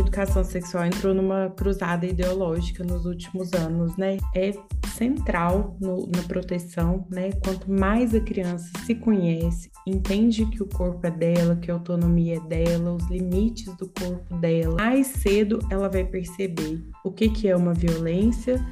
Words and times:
educação 0.00 0.44
sexual 0.44 0.84
entrou 0.84 1.14
numa 1.14 1.50
cruzada 1.50 2.06
ideológica 2.06 2.82
nos 2.84 3.06
últimos 3.06 3.52
anos, 3.52 3.96
né? 3.96 4.16
É 4.34 4.52
central 4.94 5.76
no, 5.80 6.06
na 6.14 6.22
proteção, 6.26 7.06
né? 7.10 7.30
Quanto 7.44 7.70
mais 7.70 8.14
a 8.14 8.20
criança 8.20 8.70
se 8.84 8.94
conhece, 8.94 9.70
entende 9.86 10.46
que 10.46 10.62
o 10.62 10.66
corpo 10.66 11.06
é 11.06 11.10
dela, 11.10 11.56
que 11.56 11.70
a 11.70 11.74
autonomia 11.74 12.36
é 12.36 12.40
dela, 12.40 12.94
os 12.94 13.06
limites 13.08 13.74
do 13.76 13.88
corpo 13.88 14.36
dela, 14.36 14.76
mais 14.76 15.06
cedo 15.06 15.58
ela 15.70 15.88
vai 15.88 16.04
perceber 16.04 16.82
o 17.04 17.10
que, 17.10 17.28
que 17.28 17.48
é 17.48 17.56
uma 17.56 17.72
violência 17.72 18.64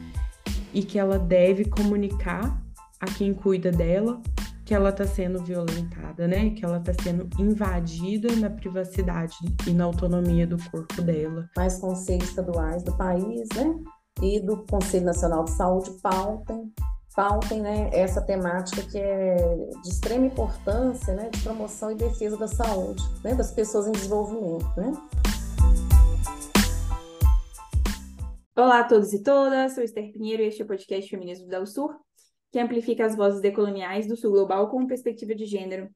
e 0.74 0.82
que 0.82 0.98
ela 0.98 1.18
deve 1.18 1.64
comunicar 1.64 2.62
a 3.00 3.06
quem 3.06 3.32
cuida 3.32 3.70
dela 3.70 4.20
que 4.68 4.74
ela 4.74 4.90
está 4.90 5.06
sendo 5.06 5.42
violentada, 5.42 6.28
né? 6.28 6.50
Que 6.50 6.62
ela 6.62 6.76
está 6.76 6.92
sendo 7.02 7.26
invadida 7.40 8.36
na 8.36 8.50
privacidade 8.50 9.34
e 9.66 9.70
na 9.70 9.84
autonomia 9.84 10.46
do 10.46 10.58
corpo 10.70 11.00
dela. 11.00 11.48
Mais 11.56 11.78
conselhos 11.78 12.28
estaduais 12.28 12.82
do 12.82 12.94
país, 12.94 13.48
né? 13.56 13.74
E 14.20 14.38
do 14.40 14.66
Conselho 14.66 15.06
Nacional 15.06 15.44
de 15.44 15.52
Saúde 15.52 15.90
pautem, 16.02 16.70
pautem 17.16 17.62
né, 17.62 17.88
essa 17.94 18.20
temática 18.20 18.82
que 18.82 18.98
é 18.98 19.36
de 19.82 19.88
extrema 19.88 20.26
importância, 20.26 21.14
né? 21.14 21.30
De 21.30 21.40
promoção 21.40 21.90
e 21.90 21.94
defesa 21.94 22.36
da 22.36 22.46
saúde, 22.46 23.02
né? 23.24 23.34
Das 23.34 23.50
pessoas 23.50 23.86
em 23.86 23.92
desenvolvimento, 23.92 24.68
né? 24.76 24.92
Olá 28.54 28.80
a 28.80 28.84
todos 28.84 29.14
e 29.14 29.22
todas, 29.22 29.74
sou 29.74 29.82
Esther 29.82 30.12
Pinheiro 30.12 30.42
e 30.42 30.48
este 30.48 30.60
é 30.60 30.64
o 30.66 30.68
podcast 30.68 31.08
Feminismo 31.08 31.48
da 31.48 31.58
USUR 31.58 31.96
que 32.50 32.58
amplifica 32.58 33.04
as 33.04 33.16
vozes 33.16 33.40
decoloniais 33.40 34.06
do 34.06 34.16
Sul 34.16 34.32
Global 34.32 34.70
com 34.70 34.86
perspectiva 34.86 35.34
de 35.34 35.44
gênero. 35.44 35.90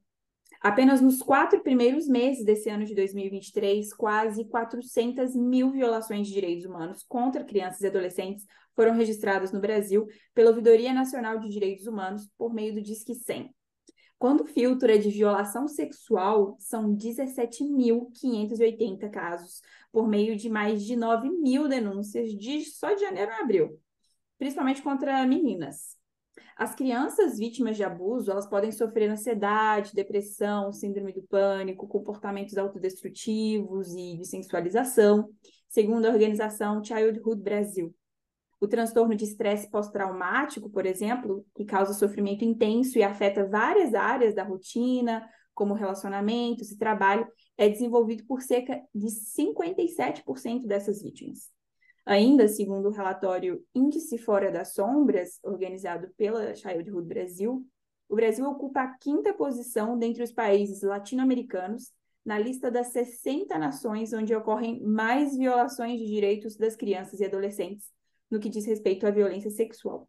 Apenas 0.60 1.00
nos 1.00 1.20
quatro 1.20 1.60
primeiros 1.60 2.06
meses 2.06 2.44
desse 2.44 2.70
ano 2.70 2.84
de 2.84 2.94
2023, 2.94 3.92
quase 3.94 4.44
400 4.44 5.34
mil 5.34 5.72
violações 5.72 6.28
de 6.28 6.32
direitos 6.32 6.64
humanos 6.64 7.02
contra 7.02 7.42
crianças 7.42 7.80
e 7.80 7.88
adolescentes 7.88 8.46
foram 8.74 8.94
registradas 8.94 9.50
no 9.50 9.60
Brasil 9.60 10.06
pela 10.32 10.50
Ouvidoria 10.50 10.92
Nacional 10.92 11.40
de 11.40 11.48
Direitos 11.48 11.86
Humanos 11.86 12.30
por 12.38 12.54
meio 12.54 12.74
do 12.74 12.80
Disque 12.80 13.14
100. 13.14 13.52
Quando 14.18 14.42
o 14.42 14.46
filtro 14.46 14.88
é 14.88 14.98
de 14.98 15.10
violação 15.10 15.66
sexual, 15.66 16.54
são 16.60 16.94
17.580 16.94 19.10
casos, 19.10 19.60
por 19.90 20.06
meio 20.06 20.36
de 20.36 20.48
mais 20.48 20.84
de 20.84 20.94
9 20.94 21.28
mil 21.28 21.66
denúncias 21.66 22.30
de 22.30 22.64
só 22.64 22.94
de 22.94 23.00
janeiro 23.00 23.32
a 23.32 23.40
abril, 23.40 23.80
principalmente 24.38 24.80
contra 24.80 25.26
meninas. 25.26 26.00
As 26.56 26.74
crianças 26.74 27.38
vítimas 27.38 27.76
de 27.76 27.84
abuso, 27.84 28.30
elas 28.30 28.46
podem 28.46 28.70
sofrer 28.70 29.10
ansiedade, 29.10 29.94
depressão, 29.94 30.72
síndrome 30.72 31.12
do 31.12 31.22
pânico, 31.22 31.88
comportamentos 31.88 32.56
autodestrutivos 32.56 33.94
e 33.94 34.16
de 34.16 34.24
sensualização, 34.24 35.30
segundo 35.68 36.06
a 36.06 36.10
organização 36.10 36.82
Childhood 36.82 37.42
Brasil. 37.42 37.94
O 38.60 38.68
transtorno 38.68 39.16
de 39.16 39.24
estresse 39.24 39.68
pós-traumático, 39.68 40.70
por 40.70 40.86
exemplo, 40.86 41.44
que 41.54 41.64
causa 41.64 41.92
sofrimento 41.92 42.44
intenso 42.44 42.96
e 42.96 43.02
afeta 43.02 43.48
várias 43.48 43.92
áreas 43.92 44.34
da 44.34 44.44
rotina, 44.44 45.28
como 45.52 45.74
relacionamentos 45.74 46.70
e 46.70 46.78
trabalho, 46.78 47.26
é 47.58 47.68
desenvolvido 47.68 48.24
por 48.24 48.40
cerca 48.40 48.80
de 48.94 49.08
57% 49.08 50.66
dessas 50.66 51.02
vítimas. 51.02 51.50
Ainda, 52.04 52.48
segundo 52.48 52.88
o 52.88 52.92
relatório 52.92 53.64
Índice 53.74 54.18
Fora 54.18 54.50
das 54.50 54.74
Sombras, 54.74 55.38
organizado 55.42 56.08
pela 56.16 56.54
Childhood 56.54 57.06
Brasil, 57.06 57.64
o 58.08 58.16
Brasil 58.16 58.44
ocupa 58.44 58.82
a 58.82 58.98
quinta 58.98 59.32
posição 59.32 59.96
dentre 59.96 60.22
os 60.22 60.32
países 60.32 60.82
latino-americanos 60.82 61.92
na 62.24 62.38
lista 62.38 62.70
das 62.70 62.88
60 62.88 63.56
nações 63.58 64.12
onde 64.12 64.34
ocorrem 64.34 64.80
mais 64.82 65.36
violações 65.36 65.98
de 65.98 66.06
direitos 66.06 66.56
das 66.56 66.76
crianças 66.76 67.20
e 67.20 67.24
adolescentes 67.24 67.90
no 68.30 68.40
que 68.40 68.48
diz 68.48 68.64
respeito 68.64 69.06
à 69.06 69.10
violência 69.10 69.50
sexual. 69.50 70.08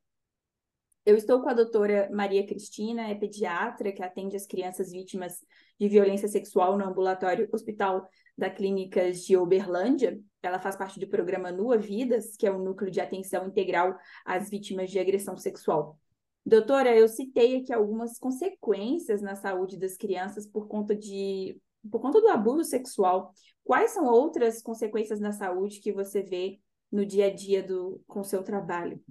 Eu 1.05 1.17
estou 1.17 1.41
com 1.41 1.49
a 1.49 1.53
doutora 1.53 2.09
Maria 2.13 2.47
Cristina, 2.47 3.09
é 3.09 3.15
pediatra 3.15 3.91
que 3.91 4.01
atende 4.01 4.37
as 4.37 4.45
crianças 4.45 4.89
vítimas 4.89 5.43
de 5.77 5.89
violência 5.89 6.29
sexual 6.29 6.77
no 6.77 6.85
ambulatório 6.85 7.49
Hospital 7.51 8.07
da 8.37 8.49
Clínicas 8.49 9.25
de 9.25 9.35
Uberlândia. 9.35 10.17
Ela 10.41 10.59
faz 10.59 10.77
parte 10.77 11.01
do 11.01 11.07
programa 11.07 11.51
Nua 11.51 11.77
Vidas, 11.77 12.37
que 12.37 12.47
é 12.47 12.51
o 12.51 12.55
um 12.55 12.63
núcleo 12.63 12.89
de 12.89 13.01
atenção 13.01 13.45
integral 13.45 13.97
às 14.25 14.49
vítimas 14.49 14.89
de 14.89 14.97
agressão 14.97 15.35
sexual. 15.35 15.99
Doutora, 16.45 16.95
eu 16.95 17.07
citei 17.09 17.57
aqui 17.57 17.73
algumas 17.73 18.17
consequências 18.17 19.21
na 19.21 19.35
saúde 19.35 19.77
das 19.77 19.97
crianças 19.97 20.47
por 20.47 20.67
conta 20.67 20.95
de 20.95 21.59
por 21.91 21.99
conta 21.99 22.21
do 22.21 22.29
abuso 22.29 22.63
sexual. 22.63 23.33
Quais 23.61 23.91
são 23.91 24.05
outras 24.05 24.61
consequências 24.61 25.19
na 25.19 25.33
saúde 25.33 25.81
que 25.81 25.91
você 25.91 26.23
vê 26.23 26.61
no 26.89 27.05
dia 27.05 27.25
a 27.25 27.29
dia 27.29 27.61
do 27.61 28.01
com 28.07 28.21
o 28.21 28.25
seu 28.25 28.41
trabalho? 28.41 29.03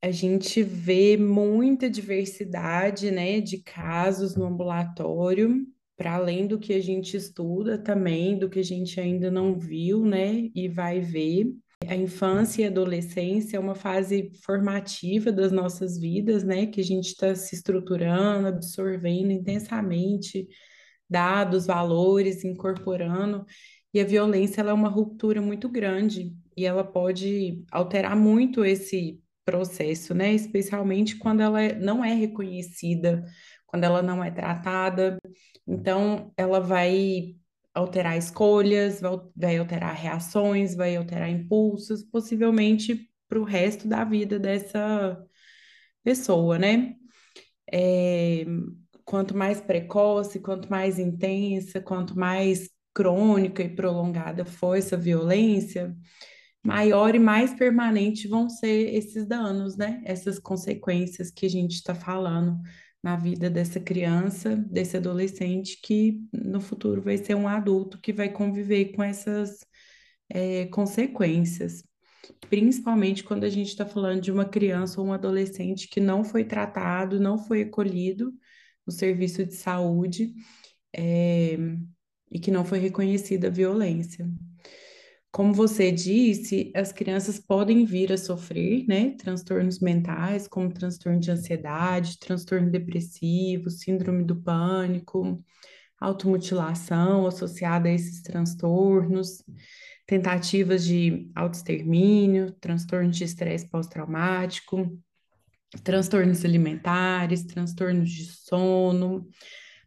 A 0.00 0.10
gente 0.12 0.62
vê 0.62 1.16
muita 1.16 1.90
diversidade, 1.90 3.10
né, 3.10 3.40
de 3.40 3.58
casos 3.58 4.36
no 4.36 4.46
ambulatório 4.46 5.66
para 5.96 6.14
além 6.14 6.46
do 6.46 6.60
que 6.60 6.72
a 6.72 6.80
gente 6.80 7.16
estuda 7.16 7.76
também, 7.76 8.38
do 8.38 8.48
que 8.48 8.60
a 8.60 8.64
gente 8.64 9.00
ainda 9.00 9.28
não 9.30 9.58
viu, 9.58 10.04
né, 10.04 10.48
e 10.54 10.68
vai 10.68 11.00
ver. 11.00 11.52
A 11.88 11.96
infância 11.96 12.62
e 12.62 12.64
a 12.64 12.68
adolescência 12.68 13.56
é 13.56 13.60
uma 13.60 13.74
fase 13.74 14.30
formativa 14.44 15.32
das 15.32 15.50
nossas 15.50 15.98
vidas, 15.98 16.44
né, 16.44 16.66
que 16.66 16.80
a 16.80 16.84
gente 16.84 17.08
está 17.08 17.34
se 17.34 17.56
estruturando, 17.56 18.46
absorvendo 18.46 19.32
intensamente 19.32 20.46
dados, 21.10 21.66
valores, 21.66 22.44
incorporando, 22.44 23.44
e 23.92 24.00
a 24.00 24.04
violência 24.04 24.60
ela 24.60 24.70
é 24.70 24.74
uma 24.74 24.88
ruptura 24.88 25.40
muito 25.40 25.68
grande 25.68 26.32
e 26.56 26.64
ela 26.64 26.84
pode 26.84 27.64
alterar 27.72 28.14
muito 28.14 28.64
esse 28.64 29.18
processo, 29.48 30.12
né, 30.12 30.34
especialmente 30.34 31.16
quando 31.16 31.40
ela 31.40 31.72
não 31.80 32.04
é 32.04 32.12
reconhecida, 32.12 33.24
quando 33.66 33.84
ela 33.84 34.02
não 34.02 34.22
é 34.22 34.30
tratada. 34.30 35.18
Então, 35.66 36.30
ela 36.36 36.60
vai 36.60 37.34
alterar 37.74 38.18
escolhas, 38.18 39.00
vai 39.34 39.56
alterar 39.56 39.94
reações, 39.94 40.74
vai 40.74 40.96
alterar 40.96 41.30
impulsos, 41.30 42.02
possivelmente 42.04 43.10
para 43.26 43.40
o 43.40 43.44
resto 43.44 43.88
da 43.88 44.04
vida 44.04 44.38
dessa 44.38 45.18
pessoa, 46.04 46.58
né? 46.58 46.94
É, 47.72 48.44
quanto 49.02 49.34
mais 49.34 49.62
precoce, 49.62 50.40
quanto 50.40 50.70
mais 50.70 50.98
intensa, 50.98 51.80
quanto 51.80 52.18
mais 52.18 52.68
crônica 52.92 53.62
e 53.62 53.74
prolongada 53.74 54.44
for 54.44 54.76
essa 54.76 54.96
violência, 54.96 55.96
maior 56.64 57.14
e 57.14 57.18
mais 57.18 57.54
permanente 57.54 58.28
vão 58.28 58.48
ser 58.48 58.94
esses 58.94 59.26
danos, 59.26 59.76
né? 59.76 60.02
Essas 60.04 60.38
consequências 60.38 61.30
que 61.30 61.46
a 61.46 61.50
gente 61.50 61.74
está 61.74 61.94
falando 61.94 62.60
na 63.02 63.16
vida 63.16 63.48
dessa 63.48 63.80
criança, 63.80 64.56
desse 64.56 64.96
adolescente, 64.96 65.80
que 65.82 66.20
no 66.32 66.60
futuro 66.60 67.00
vai 67.00 67.16
ser 67.16 67.34
um 67.34 67.48
adulto 67.48 68.00
que 68.00 68.12
vai 68.12 68.28
conviver 68.28 68.92
com 68.92 69.02
essas 69.02 69.64
é, 70.28 70.66
consequências. 70.66 71.84
Principalmente 72.50 73.24
quando 73.24 73.44
a 73.44 73.48
gente 73.48 73.68
está 73.68 73.86
falando 73.86 74.20
de 74.20 74.32
uma 74.32 74.44
criança 74.44 75.00
ou 75.00 75.06
um 75.06 75.12
adolescente 75.12 75.88
que 75.88 76.00
não 76.00 76.24
foi 76.24 76.44
tratado, 76.44 77.20
não 77.20 77.38
foi 77.38 77.62
acolhido 77.62 78.32
no 78.86 78.92
serviço 78.92 79.44
de 79.44 79.54
saúde 79.54 80.34
é, 80.94 81.56
e 82.30 82.38
que 82.38 82.50
não 82.50 82.64
foi 82.64 82.78
reconhecida 82.78 83.48
a 83.48 83.50
violência. 83.50 84.28
Como 85.38 85.54
você 85.54 85.92
disse, 85.92 86.72
as 86.74 86.90
crianças 86.90 87.38
podem 87.38 87.84
vir 87.84 88.12
a 88.12 88.18
sofrer, 88.18 88.84
né, 88.88 89.10
transtornos 89.10 89.78
mentais, 89.78 90.48
como 90.48 90.68
transtorno 90.68 91.20
de 91.20 91.30
ansiedade, 91.30 92.18
transtorno 92.18 92.68
depressivo, 92.68 93.70
síndrome 93.70 94.24
do 94.24 94.34
pânico, 94.34 95.40
automutilação 96.00 97.24
associada 97.24 97.88
a 97.88 97.92
esses 97.92 98.20
transtornos, 98.20 99.44
tentativas 100.08 100.84
de 100.84 101.30
autoextermínio, 101.36 102.50
transtorno 102.60 103.08
de 103.08 103.22
estresse 103.22 103.70
pós-traumático, 103.70 104.90
transtornos 105.84 106.44
alimentares, 106.44 107.44
transtornos 107.44 108.10
de 108.10 108.24
sono, 108.24 109.24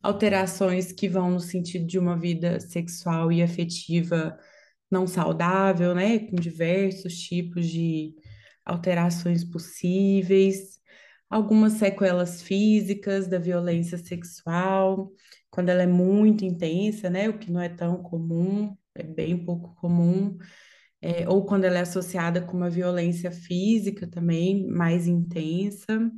alterações 0.02 0.94
que 0.94 1.10
vão 1.10 1.30
no 1.30 1.42
sentido 1.42 1.86
de 1.86 2.00
uma 2.00 2.18
vida 2.18 2.58
sexual 2.62 3.34
e 3.34 3.44
afetiva 3.44 4.40
não 4.92 5.08
saudável, 5.08 5.96
né? 5.96 6.20
Com 6.20 6.36
diversos 6.36 7.18
tipos 7.20 7.68
de 7.68 8.14
alterações 8.66 9.44
possíveis, 9.44 10.80
algumas 11.30 11.74
sequelas 11.74 12.42
físicas 12.42 13.28
da 13.28 13.40
violência 13.40 13.98
sexual, 13.98 15.12
quando 15.50 15.70
ela 15.70 15.84
é 15.84 15.88
muito 15.88 16.46
intensa, 16.46 17.10
né? 17.10 17.30
O 17.30 17.40
que 17.40 17.52
não 17.52 17.62
é 17.62 17.70
tão 17.70 18.02
comum, 18.04 18.76
é 18.96 19.04
bem 19.04 19.44
pouco 19.46 19.76
comum. 19.76 20.38
É, 21.02 21.28
ou 21.28 21.46
quando 21.46 21.66
ela 21.66 21.80
é 21.80 21.82
associada 21.82 22.42
com 22.42 22.56
uma 22.56 22.70
violência 22.70 23.32
física 23.32 24.08
também 24.08 24.68
mais 24.68 25.08
intensa, 25.08 26.12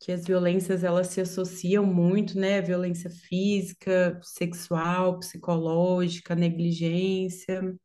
que 0.00 0.12
as 0.12 0.24
violências 0.26 0.82
elas 0.84 1.08
se 1.08 1.20
associam 1.20 1.84
muito, 1.86 2.38
né? 2.38 2.60
Violência 2.62 3.10
física, 3.10 4.18
sexual, 4.22 5.18
psicológica, 5.20 6.34
negligência. 6.34 7.76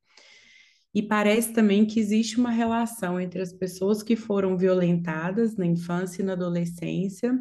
E 0.95 1.03
parece 1.03 1.51
também 1.51 1.85
que 1.85 1.99
existe 1.99 2.37
uma 2.37 2.51
relação 2.51 3.19
entre 3.19 3.41
as 3.41 3.51
pessoas 3.51 4.01
que 4.01 4.15
foram 4.15 4.57
violentadas 4.57 5.57
na 5.57 5.65
infância 5.65 6.21
e 6.21 6.25
na 6.25 6.31
adolescência, 6.31 7.37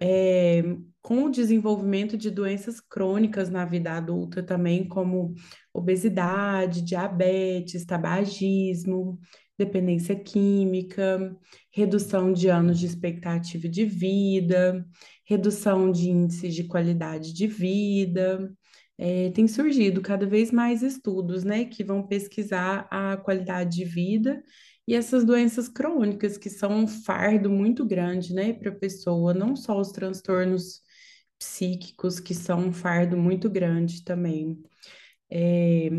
é, 0.00 0.64
com 1.00 1.22
o 1.22 1.30
desenvolvimento 1.30 2.16
de 2.18 2.28
doenças 2.28 2.80
crônicas 2.80 3.48
na 3.48 3.64
vida 3.64 3.92
adulta 3.92 4.42
também, 4.42 4.88
como 4.88 5.32
obesidade, 5.72 6.82
diabetes, 6.82 7.86
tabagismo, 7.86 9.16
dependência 9.56 10.16
química, 10.16 11.36
redução 11.72 12.32
de 12.32 12.48
anos 12.48 12.80
de 12.80 12.86
expectativa 12.86 13.68
de 13.68 13.84
vida, 13.84 14.84
redução 15.24 15.92
de 15.92 16.10
índices 16.10 16.52
de 16.52 16.64
qualidade 16.64 17.32
de 17.32 17.46
vida. 17.46 18.52
É, 18.98 19.30
tem 19.30 19.46
surgido 19.46 20.00
cada 20.00 20.26
vez 20.26 20.50
mais 20.50 20.82
estudos, 20.82 21.44
né, 21.44 21.66
que 21.66 21.84
vão 21.84 22.06
pesquisar 22.06 22.88
a 22.90 23.16
qualidade 23.16 23.76
de 23.76 23.84
vida 23.84 24.42
e 24.88 24.94
essas 24.94 25.24
doenças 25.24 25.68
crônicas, 25.68 26.38
que 26.38 26.48
são 26.48 26.70
um 26.72 26.86
fardo 26.86 27.50
muito 27.50 27.84
grande, 27.84 28.32
né, 28.32 28.52
para 28.52 28.70
a 28.70 28.74
pessoa, 28.74 29.34
não 29.34 29.54
só 29.56 29.78
os 29.78 29.92
transtornos 29.92 30.80
psíquicos, 31.38 32.18
que 32.20 32.34
são 32.34 32.68
um 32.68 32.72
fardo 32.72 33.16
muito 33.16 33.50
grande 33.50 34.02
também. 34.04 34.58
É, 35.30 35.90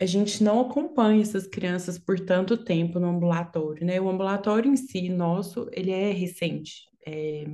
a 0.00 0.06
gente 0.06 0.42
não 0.42 0.60
acompanha 0.60 1.22
essas 1.22 1.46
crianças 1.46 1.98
por 1.98 2.20
tanto 2.20 2.56
tempo 2.62 2.98
no 3.00 3.08
ambulatório, 3.08 3.86
né? 3.86 4.00
O 4.00 4.08
ambulatório 4.08 4.70
em 4.70 4.76
si, 4.76 5.08
nosso, 5.08 5.68
ele 5.72 5.90
é 5.90 6.12
recente. 6.12 6.82
É, 7.06 7.46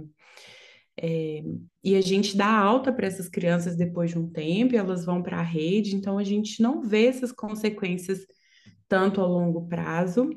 é, 1.02 1.42
e 1.82 1.96
a 1.96 2.00
gente 2.02 2.36
dá 2.36 2.46
alta 2.46 2.92
para 2.92 3.06
essas 3.06 3.26
crianças 3.26 3.74
depois 3.74 4.10
de 4.10 4.18
um 4.18 4.28
tempo, 4.28 4.76
elas 4.76 5.02
vão 5.02 5.22
para 5.22 5.38
a 5.38 5.42
rede, 5.42 5.96
então 5.96 6.18
a 6.18 6.24
gente 6.24 6.62
não 6.62 6.82
vê 6.82 7.06
essas 7.06 7.32
consequências 7.32 8.26
tanto 8.86 9.22
a 9.22 9.26
longo 9.26 9.66
prazo. 9.66 10.28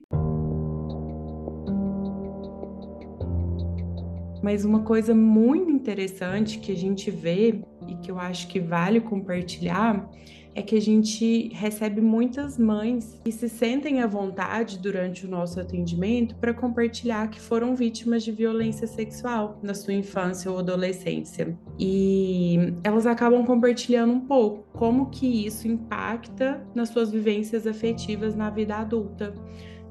Mas 4.42 4.63
uma 4.63 4.83
coisa 4.83 5.13
muito 5.13 5.69
interessante 5.69 6.60
que 6.60 6.71
a 6.71 6.75
gente 6.75 7.12
vê 7.12 7.62
e 7.88 7.95
que 7.98 8.10
eu 8.10 8.18
acho 8.18 8.48
que 8.48 8.60
vale 8.60 9.01
compartilhar 9.01 10.10
é 10.55 10.61
que 10.61 10.75
a 10.75 10.81
gente 10.81 11.50
recebe 11.53 12.00
muitas 12.01 12.57
mães 12.57 13.19
que 13.23 13.31
se 13.31 13.50
sentem 13.50 14.01
à 14.01 14.07
vontade 14.07 14.77
durante 14.77 15.25
o 15.25 15.29
nosso 15.29 15.59
atendimento 15.59 16.35
para 16.35 16.53
compartilhar 16.53 17.29
que 17.29 17.39
foram 17.39 17.75
vítimas 17.75 18.23
de 18.23 18.31
violência 18.31 18.88
sexual 18.88 19.59
na 19.63 19.73
sua 19.73 19.94
infância 19.94 20.51
ou 20.51 20.59
adolescência. 20.59 21.57
E 21.79 22.73
elas 22.83 23.05
acabam 23.05 23.45
compartilhando 23.45 24.13
um 24.13 24.21
pouco 24.21 24.65
como 24.73 25.09
que 25.09 25.45
isso 25.45 25.67
impacta 25.67 26.63
nas 26.75 26.89
suas 26.89 27.11
vivências 27.11 27.65
afetivas 27.65 28.35
na 28.35 28.50
vida 28.50 28.75
adulta, 28.75 29.33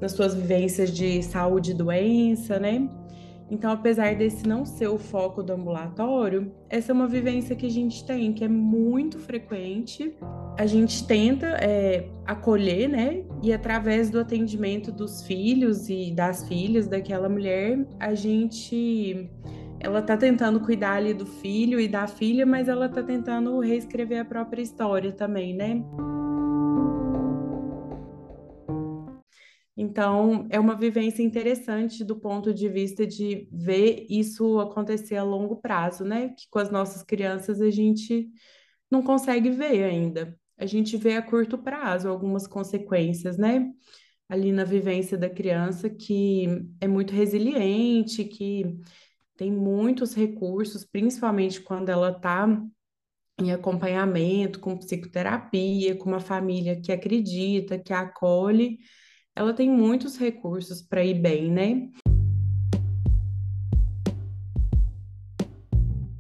nas 0.00 0.12
suas 0.12 0.34
vivências 0.34 0.90
de 0.90 1.22
saúde 1.22 1.72
e 1.72 1.74
doença, 1.74 2.58
né? 2.58 2.88
Então, 3.50 3.70
apesar 3.70 4.14
desse 4.14 4.46
não 4.46 4.64
ser 4.64 4.88
o 4.88 4.98
foco 4.98 5.42
do 5.42 5.52
ambulatório, 5.52 6.50
essa 6.70 6.92
é 6.92 6.94
uma 6.94 7.06
vivência 7.06 7.54
que 7.54 7.66
a 7.66 7.70
gente 7.70 8.04
tem, 8.04 8.32
que 8.32 8.44
é 8.44 8.48
muito 8.48 9.18
frequente. 9.18 10.14
A 10.58 10.66
gente 10.66 11.06
tenta 11.06 11.46
é, 11.60 12.08
acolher, 12.26 12.88
né? 12.88 13.24
E 13.42 13.52
através 13.52 14.08
do 14.10 14.18
atendimento 14.18 14.90
dos 14.90 15.22
filhos 15.22 15.88
e 15.88 16.10
das 16.10 16.48
filhas 16.48 16.88
daquela 16.88 17.28
mulher, 17.28 17.86
a 18.00 18.14
gente. 18.14 19.28
Ela 19.80 20.00
tá 20.00 20.16
tentando 20.16 20.60
cuidar 20.60 20.92
ali 20.92 21.12
do 21.12 21.26
filho 21.26 21.80
e 21.80 21.88
da 21.88 22.06
filha, 22.06 22.46
mas 22.46 22.68
ela 22.68 22.88
tá 22.88 23.02
tentando 23.02 23.58
reescrever 23.58 24.20
a 24.20 24.24
própria 24.24 24.62
história 24.62 25.10
também, 25.10 25.54
né? 25.54 25.82
Então, 29.76 30.46
é 30.50 30.60
uma 30.60 30.76
vivência 30.76 31.22
interessante 31.22 32.04
do 32.04 32.19
ponto 32.19 32.52
de 32.52 32.69
vista 32.69 33.06
de 33.06 33.48
ver 33.50 34.06
isso 34.10 34.60
acontecer 34.60 35.16
a 35.16 35.24
longo 35.24 35.56
prazo, 35.56 36.04
né? 36.04 36.28
Que 36.30 36.46
com 36.50 36.58
as 36.58 36.70
nossas 36.70 37.02
crianças 37.02 37.60
a 37.60 37.70
gente 37.70 38.28
não 38.90 39.02
consegue 39.02 39.50
ver 39.50 39.84
ainda. 39.84 40.38
A 40.58 40.66
gente 40.66 40.96
vê 40.96 41.16
a 41.16 41.22
curto 41.22 41.56
prazo 41.56 42.08
algumas 42.08 42.46
consequências, 42.46 43.38
né? 43.38 43.70
Ali 44.28 44.52
na 44.52 44.64
vivência 44.64 45.16
da 45.16 45.30
criança 45.30 45.88
que 45.88 46.46
é 46.80 46.86
muito 46.86 47.14
resiliente, 47.14 48.24
que 48.24 48.78
tem 49.36 49.50
muitos 49.50 50.14
recursos, 50.14 50.84
principalmente 50.84 51.60
quando 51.62 51.88
ela 51.88 52.10
está 52.10 52.46
em 53.40 53.52
acompanhamento, 53.52 54.60
com 54.60 54.76
psicoterapia, 54.76 55.96
com 55.96 56.10
uma 56.10 56.20
família 56.20 56.80
que 56.80 56.92
acredita, 56.92 57.78
que 57.78 57.92
acolhe 57.92 58.78
ela 59.34 59.55
tem 59.55 59.70
muitos 59.70 60.19
recursos 60.19 60.82
para 60.82 61.05
ir 61.05 61.14
bem, 61.14 61.50
né? 61.50 61.90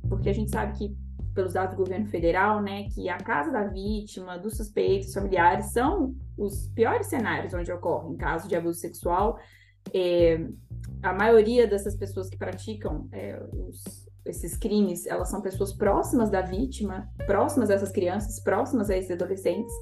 Porque 0.08 0.30
a 0.30 0.32
gente 0.32 0.50
sabe 0.50 0.78
que, 0.78 0.96
pelos 1.34 1.52
dados 1.52 1.76
do 1.76 1.82
governo 1.82 2.06
federal, 2.06 2.62
né, 2.62 2.88
que 2.90 3.08
a 3.08 3.18
casa 3.18 3.50
da 3.50 3.64
vítima, 3.64 4.38
dos 4.38 4.56
suspeitos, 4.56 5.12
familiares, 5.12 5.72
são 5.72 6.14
os 6.36 6.68
piores 6.74 7.06
cenários 7.06 7.52
onde 7.54 7.72
ocorre 7.72 8.14
em 8.14 8.16
caso 8.16 8.48
de 8.48 8.56
abuso 8.56 8.78
sexual. 8.78 9.38
É, 9.92 10.46
a 11.02 11.12
maioria 11.12 11.66
dessas 11.66 11.96
pessoas 11.96 12.28
que 12.28 12.36
praticam 12.36 13.08
é, 13.12 13.42
os, 13.52 14.08
esses 14.24 14.56
crimes, 14.56 15.06
elas 15.06 15.28
são 15.28 15.40
pessoas 15.40 15.72
próximas 15.72 16.30
da 16.30 16.40
vítima, 16.40 17.10
próximas 17.26 17.68
dessas 17.68 17.90
crianças, 17.90 18.40
próximas 18.40 18.88
a 18.88 18.96
esses 18.96 19.10
adolescentes. 19.10 19.74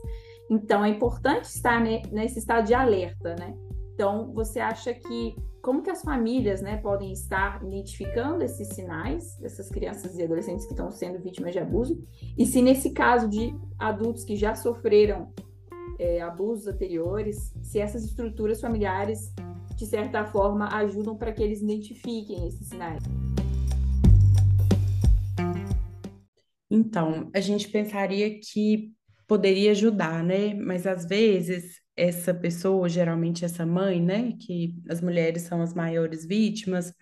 Então, 0.50 0.84
é 0.84 0.88
importante 0.88 1.44
estar 1.44 1.80
nesse 1.80 2.40
estado 2.40 2.66
de 2.66 2.74
alerta, 2.74 3.36
né? 3.36 3.56
Então, 3.94 4.32
você 4.34 4.58
acha 4.58 4.92
que 4.92 5.36
como 5.62 5.80
que 5.80 5.90
as 5.90 6.02
famílias, 6.02 6.60
né, 6.60 6.78
podem 6.78 7.12
estar 7.12 7.62
identificando 7.62 8.42
esses 8.42 8.66
sinais 8.68 9.36
dessas 9.36 9.68
crianças 9.68 10.18
e 10.18 10.22
adolescentes 10.24 10.64
que 10.64 10.72
estão 10.72 10.90
sendo 10.90 11.20
vítimas 11.20 11.52
de 11.52 11.60
abuso? 11.60 12.02
E 12.36 12.44
se 12.46 12.60
nesse 12.62 12.90
caso 12.92 13.28
de 13.28 13.54
adultos 13.78 14.24
que 14.24 14.34
já 14.34 14.56
sofreram 14.56 15.32
é, 16.00 16.20
abusos 16.20 16.66
anteriores, 16.66 17.54
se 17.62 17.78
essas 17.78 18.04
estruturas 18.04 18.60
familiares, 18.60 19.32
de 19.76 19.86
certa 19.86 20.24
forma, 20.24 20.66
ajudam 20.78 21.16
para 21.16 21.30
que 21.30 21.42
eles 21.42 21.60
identifiquem 21.60 22.48
esses 22.48 22.66
sinais? 22.66 23.02
Então, 26.68 27.30
a 27.34 27.40
gente 27.40 27.68
pensaria 27.68 28.40
que 28.40 28.92
poderia 29.30 29.70
ajudar, 29.70 30.24
né? 30.24 30.54
Mas 30.54 30.88
às 30.88 31.06
vezes 31.06 31.80
essa 31.96 32.34
pessoa, 32.34 32.88
geralmente 32.88 33.44
essa 33.44 33.64
mãe, 33.64 34.02
né, 34.02 34.32
que 34.40 34.74
as 34.88 35.00
mulheres 35.00 35.42
são 35.42 35.62
as 35.62 35.72
maiores 35.72 36.26
vítimas, 36.26 36.92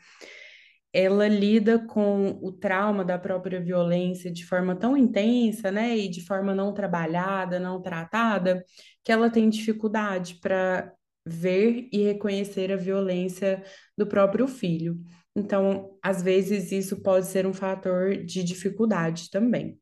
ela 0.93 1.27
lida 1.27 1.79
com 1.79 2.39
o 2.43 2.53
trauma 2.53 3.03
da 3.03 3.19
própria 3.19 3.59
violência 3.63 4.31
de 4.31 4.45
forma 4.45 4.77
tão 4.77 4.95
intensa, 4.95 5.71
né, 5.73 5.97
e 5.97 6.07
de 6.07 6.21
forma 6.27 6.55
não 6.55 6.75
trabalhada, 6.75 7.59
não 7.59 7.81
tratada, 7.81 8.63
que 9.03 9.11
ela 9.11 9.31
tem 9.31 9.49
dificuldade 9.49 10.35
para 10.35 10.93
ver 11.25 11.89
e 11.91 12.03
reconhecer 12.03 12.71
a 12.71 12.77
violência 12.77 13.63
do 13.97 14.07
próprio 14.07 14.47
filho. 14.47 15.01
Então, 15.35 15.97
às 16.03 16.23
vezes 16.23 16.73
isso 16.73 17.03
pode 17.03 17.27
ser 17.27 17.47
um 17.47 17.55
fator 17.55 18.15
de 18.19 18.45
dificuldade 18.45 19.31
também 19.31 19.79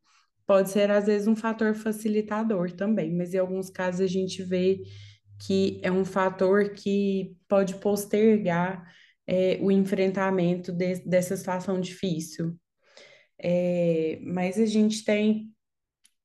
pode 0.46 0.70
ser 0.70 0.90
às 0.90 1.06
vezes 1.06 1.26
um 1.26 1.36
fator 1.36 1.74
facilitador 1.74 2.72
também, 2.72 3.12
mas 3.12 3.34
em 3.34 3.38
alguns 3.38 3.68
casos 3.68 4.00
a 4.00 4.06
gente 4.06 4.42
vê 4.42 4.82
que 5.44 5.80
é 5.82 5.90
um 5.90 6.04
fator 6.04 6.70
que 6.70 7.36
pode 7.48 7.74
postergar 7.76 8.86
é, 9.26 9.58
o 9.60 9.70
enfrentamento 9.70 10.72
de, 10.72 11.00
dessa 11.00 11.36
situação 11.36 11.80
difícil. 11.80 12.56
É, 13.38 14.18
mas 14.22 14.58
a 14.58 14.64
gente 14.64 15.04
tem 15.04 15.52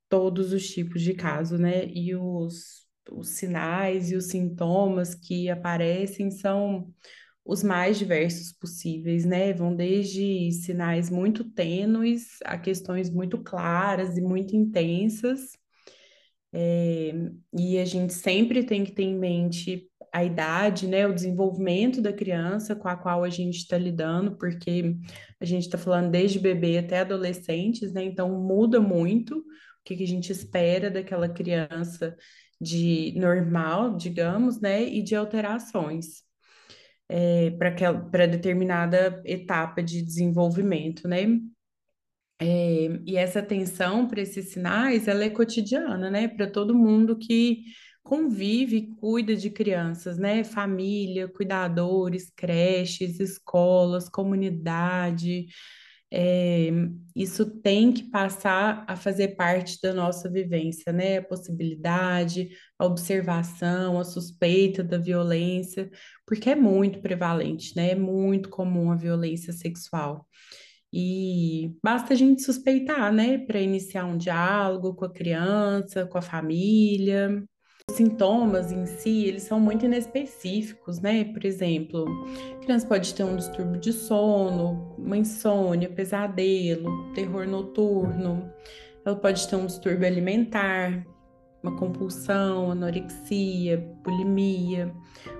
todos 0.07 0.53
os 0.53 0.69
tipos 0.69 1.01
de 1.01 1.13
casos, 1.13 1.59
né? 1.59 1.85
E 1.87 2.15
os, 2.15 2.85
os 3.11 3.29
sinais 3.29 4.11
e 4.11 4.15
os 4.15 4.25
sintomas 4.25 5.15
que 5.15 5.49
aparecem 5.49 6.31
são 6.31 6.93
os 7.51 7.63
mais 7.63 7.99
diversos 7.99 8.53
possíveis, 8.53 9.25
né? 9.25 9.51
Vão 9.51 9.75
desde 9.75 10.49
sinais 10.53 11.09
muito 11.09 11.43
tênues 11.43 12.37
a 12.45 12.57
questões 12.57 13.09
muito 13.09 13.37
claras 13.39 14.17
e 14.17 14.21
muito 14.21 14.55
intensas. 14.55 15.57
É, 16.53 17.11
e 17.53 17.77
a 17.77 17.83
gente 17.83 18.13
sempre 18.13 18.63
tem 18.63 18.85
que 18.85 18.93
ter 18.93 19.03
em 19.03 19.19
mente 19.19 19.89
a 20.13 20.23
idade, 20.23 20.87
né, 20.87 21.07
o 21.07 21.13
desenvolvimento 21.13 22.01
da 22.01 22.11
criança 22.11 22.75
com 22.75 22.87
a 22.87 22.95
qual 22.97 23.23
a 23.23 23.29
gente 23.29 23.57
está 23.57 23.77
lidando, 23.77 24.37
porque 24.37 24.95
a 25.39 25.45
gente 25.45 25.63
está 25.63 25.77
falando 25.77 26.11
desde 26.11 26.39
bebê 26.39 26.77
até 26.77 26.99
adolescentes, 26.99 27.93
né, 27.93 28.03
então 28.03 28.29
muda 28.41 28.81
muito 28.81 29.37
o 29.37 29.43
que, 29.85 29.95
que 29.95 30.03
a 30.03 30.07
gente 30.07 30.29
espera 30.31 30.91
daquela 30.91 31.29
criança 31.29 32.15
de 32.59 33.13
normal, 33.17 33.95
digamos, 33.95 34.59
né, 34.59 34.83
e 34.83 35.01
de 35.01 35.15
alterações 35.15 36.29
é, 37.11 37.51
para 37.51 38.25
determinada 38.25 39.21
etapa 39.25 39.83
de 39.83 40.01
desenvolvimento, 40.01 41.09
né? 41.09 41.25
É, 42.39 43.01
e 43.05 43.17
essa 43.17 43.39
atenção 43.39 44.07
para 44.07 44.21
esses 44.21 44.51
sinais, 44.51 45.09
ela 45.09 45.25
é 45.25 45.29
cotidiana, 45.29 46.09
né? 46.09 46.29
Para 46.29 46.47
todo 46.47 46.73
mundo 46.73 47.17
que 47.17 47.63
convive 48.01 48.77
e 48.77 48.95
cuida 48.95 49.35
de 49.35 49.49
crianças, 49.49 50.17
né? 50.17 50.43
Família, 50.45 51.27
cuidadores, 51.27 52.31
creches, 52.33 53.19
escolas, 53.19 54.07
comunidade. 54.07 55.47
É, 56.13 56.69
isso 57.15 57.45
tem 57.61 57.93
que 57.93 58.03
passar 58.09 58.83
a 58.87 58.95
fazer 58.97 59.29
parte 59.35 59.79
da 59.81 59.93
nossa 59.93 60.29
vivência, 60.29 60.91
né? 60.91 61.17
A 61.17 61.23
possibilidade, 61.23 62.49
a 62.77 62.85
observação, 62.85 63.99
a 63.99 64.03
suspeita 64.03 64.83
da 64.83 64.97
violência, 64.97 65.89
porque 66.25 66.49
é 66.49 66.55
muito 66.55 67.01
prevalente, 67.01 67.75
né? 67.75 67.91
É 67.91 67.95
muito 67.95 68.49
comum 68.49 68.91
a 68.91 68.95
violência 68.95 69.53
sexual. 69.53 70.27
E 70.93 71.73
basta 71.83 72.13
a 72.13 72.17
gente 72.17 72.41
suspeitar, 72.41 73.13
né, 73.13 73.37
para 73.37 73.61
iniciar 73.61 74.05
um 74.05 74.17
diálogo 74.17 74.93
com 74.95 75.05
a 75.05 75.13
criança, 75.13 76.05
com 76.05 76.17
a 76.17 76.21
família. 76.21 77.43
Sintomas 77.91 78.71
em 78.71 78.85
si, 78.85 79.25
eles 79.25 79.43
são 79.43 79.59
muito 79.59 79.85
inespecíficos, 79.85 80.99
né? 80.99 81.25
Por 81.25 81.45
exemplo, 81.45 82.05
criança 82.61 82.87
pode 82.87 83.13
ter 83.13 83.23
um 83.23 83.35
distúrbio 83.35 83.79
de 83.79 83.93
sono, 83.93 84.95
uma 84.97 85.17
insônia, 85.17 85.89
pesadelo, 85.89 87.13
terror 87.13 87.47
noturno. 87.47 88.51
Ela 89.05 89.15
pode 89.15 89.47
ter 89.47 89.55
um 89.55 89.65
distúrbio 89.65 90.07
alimentar, 90.07 91.05
uma 91.63 91.75
compulsão, 91.75 92.71
anorexia, 92.71 93.77
bulimia. 94.03 94.93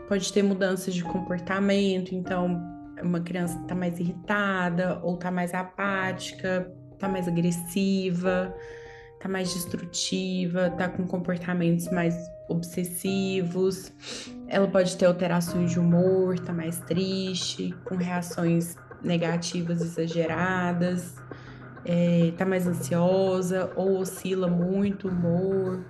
Pode 0.08 0.32
ter 0.32 0.44
mudanças 0.44 0.94
de 0.94 1.04
comportamento, 1.04 2.14
então 2.14 2.62
uma 3.02 3.20
criança 3.20 3.60
está 3.62 3.74
mais 3.74 4.00
irritada 4.00 5.00
ou 5.04 5.16
está 5.16 5.32
mais 5.32 5.54
apática, 5.54 6.72
está 6.94 7.08
mais 7.08 7.28
agressiva, 7.28 8.54
está 9.22 9.30
mais 9.30 9.54
destrutiva, 9.54 10.68
está 10.68 10.90
com 10.90 11.06
comportamentos 11.06 11.88
mais 11.92 12.16
obsessivos. 12.50 13.92
Ela 14.48 14.68
pode 14.68 14.98
ter 14.98 15.06
alterações 15.06 15.72
de 15.72 15.80
humor, 15.80 16.34
está 16.34 16.52
mais 16.52 16.80
triste, 16.80 17.72
com 17.86 17.96
reações 17.96 18.76
negativas 19.04 19.82
exageradas, 19.82 21.16
é, 21.86 22.34
mais 22.46 22.66
ansiosa 22.66 23.72
ou 23.76 24.00
oscila 24.00 24.48
muito 24.48 25.08
o 25.08 25.12
humor. 25.12 25.86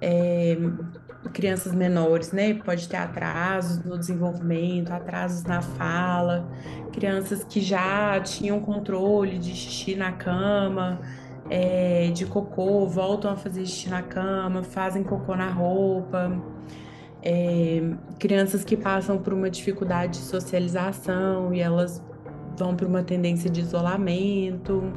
É, 0.00 0.56
crianças 1.34 1.74
menores, 1.74 2.32
né? 2.32 2.54
Pode 2.54 2.88
ter 2.88 2.96
atrasos 2.96 3.84
no 3.84 3.98
desenvolvimento, 3.98 4.90
atrasos 4.90 5.44
na 5.44 5.60
fala, 5.60 6.50
crianças 6.90 7.44
que 7.44 7.60
já 7.60 8.18
tinham 8.20 8.60
controle 8.60 9.38
de 9.38 9.54
xixi 9.54 9.94
na 9.94 10.12
cama, 10.12 10.98
é, 11.50 12.10
de 12.14 12.24
cocô, 12.26 12.86
voltam 12.86 13.32
a 13.32 13.36
fazer 13.36 13.66
xixi 13.66 13.90
na 13.90 14.02
cama, 14.02 14.62
fazem 14.62 15.02
cocô 15.02 15.34
na 15.34 15.50
roupa. 15.50 16.40
É, 17.22 17.82
crianças 18.18 18.64
que 18.64 18.76
passam 18.76 19.18
por 19.18 19.34
uma 19.34 19.50
dificuldade 19.50 20.18
de 20.18 20.24
socialização 20.24 21.52
e 21.52 21.60
elas 21.60 22.02
vão 22.56 22.74
para 22.76 22.86
uma 22.86 23.02
tendência 23.02 23.50
de 23.50 23.60
isolamento, 23.60 24.92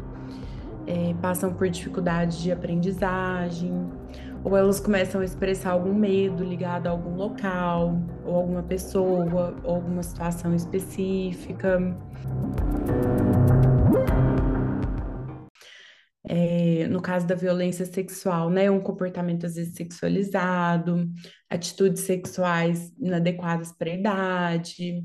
é, 0.86 1.14
passam 1.22 1.52
por 1.52 1.68
dificuldade 1.68 2.42
de 2.44 2.52
aprendizagem 2.52 3.74
ou 4.44 4.58
elas 4.58 4.80
começam 4.80 5.22
a 5.22 5.26
expressar 5.26 5.72
algum 5.72 5.94
medo 5.94 6.44
ligado 6.44 6.88
a 6.88 6.90
algum 6.92 7.16
local, 7.16 7.98
ou 8.26 8.36
alguma 8.36 8.62
pessoa, 8.62 9.56
ou 9.64 9.76
alguma 9.76 10.04
situação 10.04 10.54
específica. 10.54 11.80
É, 16.26 16.88
no 16.88 17.02
caso 17.02 17.28
da 17.28 17.36
violência 17.36 17.86
sexual, 17.86 18.50
né, 18.50 18.72
um 18.72 18.80
comportamento 18.80 19.46
às 19.46 19.56
vezes 19.56 19.76
sexualizado, 19.76 21.10
atitudes 21.50 22.04
sexuais 22.04 22.94
inadequadas 22.98 23.74
para 23.74 23.92
a 23.92 23.94
idade, 23.94 25.04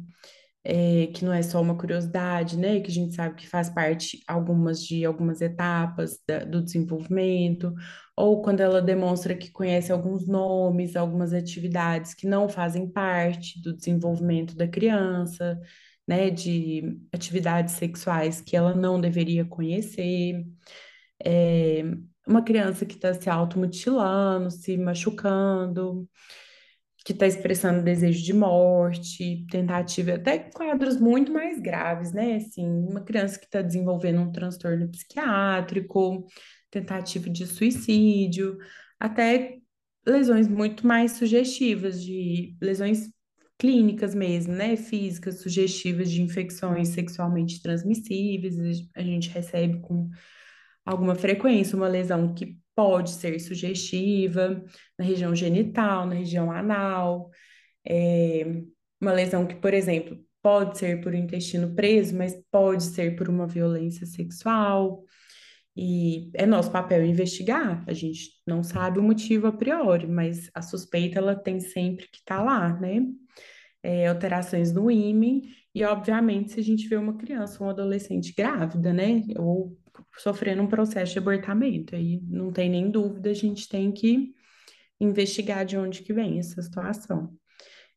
é, 0.64 1.06
que 1.08 1.24
não 1.24 1.32
é 1.32 1.42
só 1.42 1.60
uma 1.62 1.76
curiosidade, 1.76 2.56
né? 2.58 2.80
Que 2.80 2.90
a 2.90 2.94
gente 2.94 3.14
sabe 3.14 3.36
que 3.36 3.48
faz 3.48 3.70
parte 3.70 4.22
algumas 4.28 4.82
de 4.84 5.04
algumas 5.04 5.40
etapas 5.40 6.18
da, 6.26 6.40
do 6.44 6.62
desenvolvimento, 6.62 7.74
ou 8.16 8.42
quando 8.42 8.60
ela 8.60 8.82
demonstra 8.82 9.34
que 9.34 9.50
conhece 9.50 9.90
alguns 9.92 10.26
nomes, 10.26 10.96
algumas 10.96 11.32
atividades 11.32 12.14
que 12.14 12.26
não 12.26 12.48
fazem 12.48 12.86
parte 12.90 13.60
do 13.62 13.74
desenvolvimento 13.74 14.54
da 14.56 14.68
criança, 14.68 15.58
né? 16.06 16.30
De 16.30 16.98
atividades 17.12 17.74
sexuais 17.74 18.40
que 18.40 18.56
ela 18.56 18.74
não 18.74 19.00
deveria 19.00 19.44
conhecer. 19.44 20.44
É, 21.24 21.82
uma 22.26 22.42
criança 22.42 22.84
que 22.84 22.94
está 22.94 23.14
se 23.14 23.28
automutilando, 23.30 24.50
se 24.50 24.76
machucando, 24.76 26.08
que 27.04 27.12
está 27.12 27.26
expressando 27.26 27.82
desejo 27.82 28.22
de 28.22 28.34
morte, 28.34 29.46
tentativa, 29.50 30.14
até 30.14 30.38
quadros 30.38 31.00
muito 31.00 31.32
mais 31.32 31.58
graves, 31.58 32.12
né? 32.12 32.36
Assim, 32.36 32.66
uma 32.66 33.00
criança 33.00 33.38
que 33.38 33.46
está 33.46 33.62
desenvolvendo 33.62 34.20
um 34.20 34.30
transtorno 34.30 34.86
psiquiátrico, 34.90 36.26
tentativa 36.70 37.30
de 37.30 37.46
suicídio, 37.46 38.58
até 39.00 39.56
lesões 40.06 40.48
muito 40.48 40.86
mais 40.86 41.12
sugestivas, 41.12 42.02
de 42.04 42.54
lesões 42.60 43.10
clínicas 43.56 44.14
mesmo, 44.14 44.52
né? 44.52 44.76
Físicas, 44.76 45.40
sugestivas 45.40 46.10
de 46.10 46.22
infecções 46.22 46.88
sexualmente 46.88 47.62
transmissíveis, 47.62 48.56
a 48.94 49.02
gente 49.02 49.30
recebe 49.30 49.80
com 49.80 50.10
alguma 50.88 51.14
frequência 51.14 51.76
uma 51.76 51.86
lesão 51.86 52.34
que 52.34 52.58
pode 52.74 53.10
ser 53.10 53.38
sugestiva 53.40 54.64
na 54.98 55.04
região 55.04 55.34
genital, 55.34 56.06
na 56.06 56.14
região 56.14 56.50
anal, 56.50 57.30
é, 57.86 58.62
uma 59.00 59.12
lesão 59.12 59.46
que, 59.46 59.56
por 59.56 59.74
exemplo, 59.74 60.18
pode 60.42 60.78
ser 60.78 61.00
por 61.02 61.14
intestino 61.14 61.74
preso, 61.74 62.16
mas 62.16 62.34
pode 62.50 62.84
ser 62.84 63.16
por 63.16 63.28
uma 63.28 63.46
violência 63.46 64.06
sexual. 64.06 65.04
E 65.76 66.30
é 66.34 66.46
nosso 66.46 66.70
papel 66.72 67.04
investigar. 67.04 67.84
A 67.86 67.92
gente 67.92 68.30
não 68.46 68.62
sabe 68.62 68.98
o 68.98 69.02
motivo 69.02 69.46
a 69.46 69.52
priori, 69.52 70.06
mas 70.06 70.50
a 70.54 70.62
suspeita 70.62 71.18
ela 71.18 71.36
tem 71.36 71.60
sempre 71.60 72.08
que 72.08 72.18
estar 72.18 72.38
tá 72.38 72.42
lá, 72.42 72.80
né? 72.80 73.02
É, 73.82 74.08
alterações 74.08 74.72
no 74.72 74.90
ímã 74.90 75.42
e, 75.74 75.84
obviamente, 75.84 76.52
se 76.52 76.60
a 76.60 76.62
gente 76.62 76.88
vê 76.88 76.96
uma 76.96 77.16
criança, 77.16 77.62
um 77.62 77.68
adolescente 77.68 78.34
grávida, 78.36 78.92
né? 78.92 79.22
Ou 79.36 79.76
sofrendo 80.16 80.62
um 80.62 80.66
processo 80.66 81.12
de 81.12 81.18
abortamento. 81.18 81.94
Aí 81.94 82.20
não 82.28 82.50
tem 82.50 82.68
nem 82.70 82.90
dúvida, 82.90 83.30
a 83.30 83.34
gente 83.34 83.68
tem 83.68 83.92
que 83.92 84.32
investigar 85.00 85.64
de 85.64 85.76
onde 85.76 86.02
que 86.02 86.12
vem 86.12 86.38
essa 86.38 86.60
situação. 86.60 87.32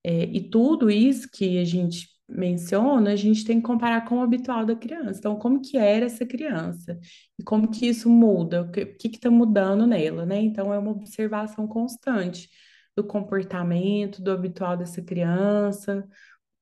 É, 0.04 0.24
e 0.24 0.50
tudo 0.50 0.90
isso 0.90 1.30
que 1.32 1.60
a 1.60 1.66
gente 1.66 2.08
menciona, 2.28 3.12
a 3.12 3.16
gente 3.16 3.44
tem 3.44 3.58
que 3.58 3.66
comparar 3.68 4.06
com 4.06 4.20
o 4.20 4.22
habitual 4.22 4.66
da 4.66 4.76
criança. 4.76 5.20
Então, 5.20 5.36
como 5.38 5.62
que 5.62 5.78
era 5.78 6.06
essa 6.06 6.26
criança? 6.26 6.98
E 7.38 7.44
como 7.44 7.70
que 7.70 7.88
isso 7.88 8.10
muda? 8.10 8.64
O 8.64 8.72
que 8.72 9.08
está 9.08 9.30
mudando 9.30 9.86
nela, 9.86 10.26
né? 10.26 10.40
Então, 10.42 10.74
é 10.74 10.80
uma 10.80 10.92
observação 10.92 11.68
constante 11.68 12.50
do 12.96 13.04
comportamento, 13.04 14.22
do 14.22 14.32
habitual 14.32 14.78
dessa 14.78 15.02
criança, 15.02 16.08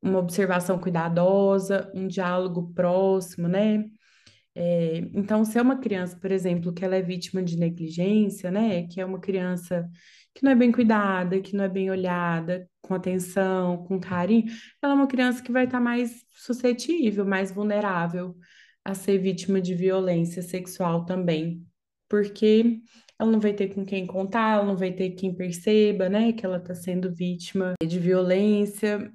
uma 0.01 0.19
observação 0.19 0.79
cuidadosa, 0.79 1.91
um 1.93 2.07
diálogo 2.07 2.73
próximo, 2.73 3.47
né? 3.47 3.85
É, 4.55 4.97
então, 5.13 5.45
se 5.45 5.57
é 5.57 5.61
uma 5.61 5.79
criança, 5.79 6.17
por 6.19 6.31
exemplo, 6.31 6.73
que 6.73 6.83
ela 6.83 6.95
é 6.95 7.01
vítima 7.01 7.41
de 7.41 7.57
negligência, 7.57 8.51
né, 8.51 8.87
que 8.87 8.99
é 8.99 9.05
uma 9.05 9.19
criança 9.19 9.89
que 10.33 10.43
não 10.43 10.51
é 10.51 10.55
bem 10.55 10.71
cuidada, 10.71 11.39
que 11.41 11.55
não 11.55 11.63
é 11.63 11.69
bem 11.69 11.89
olhada, 11.89 12.69
com 12.81 12.93
atenção, 12.93 13.83
com 13.85 13.99
carinho, 13.99 14.45
ela 14.81 14.93
é 14.93 14.95
uma 14.95 15.07
criança 15.07 15.41
que 15.43 15.51
vai 15.51 15.65
estar 15.65 15.79
mais 15.79 16.25
suscetível, 16.31 17.25
mais 17.25 17.51
vulnerável 17.51 18.35
a 18.83 18.93
ser 18.93 19.17
vítima 19.19 19.61
de 19.61 19.75
violência 19.75 20.41
sexual 20.41 21.05
também, 21.05 21.65
porque 22.07 22.79
ela 23.19 23.31
não 23.31 23.39
vai 23.39 23.53
ter 23.53 23.73
com 23.73 23.85
quem 23.85 24.07
contar, 24.07 24.55
ela 24.55 24.65
não 24.65 24.77
vai 24.77 24.91
ter 24.91 25.11
quem 25.11 25.33
perceba, 25.35 26.09
né, 26.09 26.31
que 26.33 26.45
ela 26.45 26.57
está 26.57 26.73
sendo 26.73 27.13
vítima 27.13 27.73
de 27.85 27.99
violência. 27.99 29.11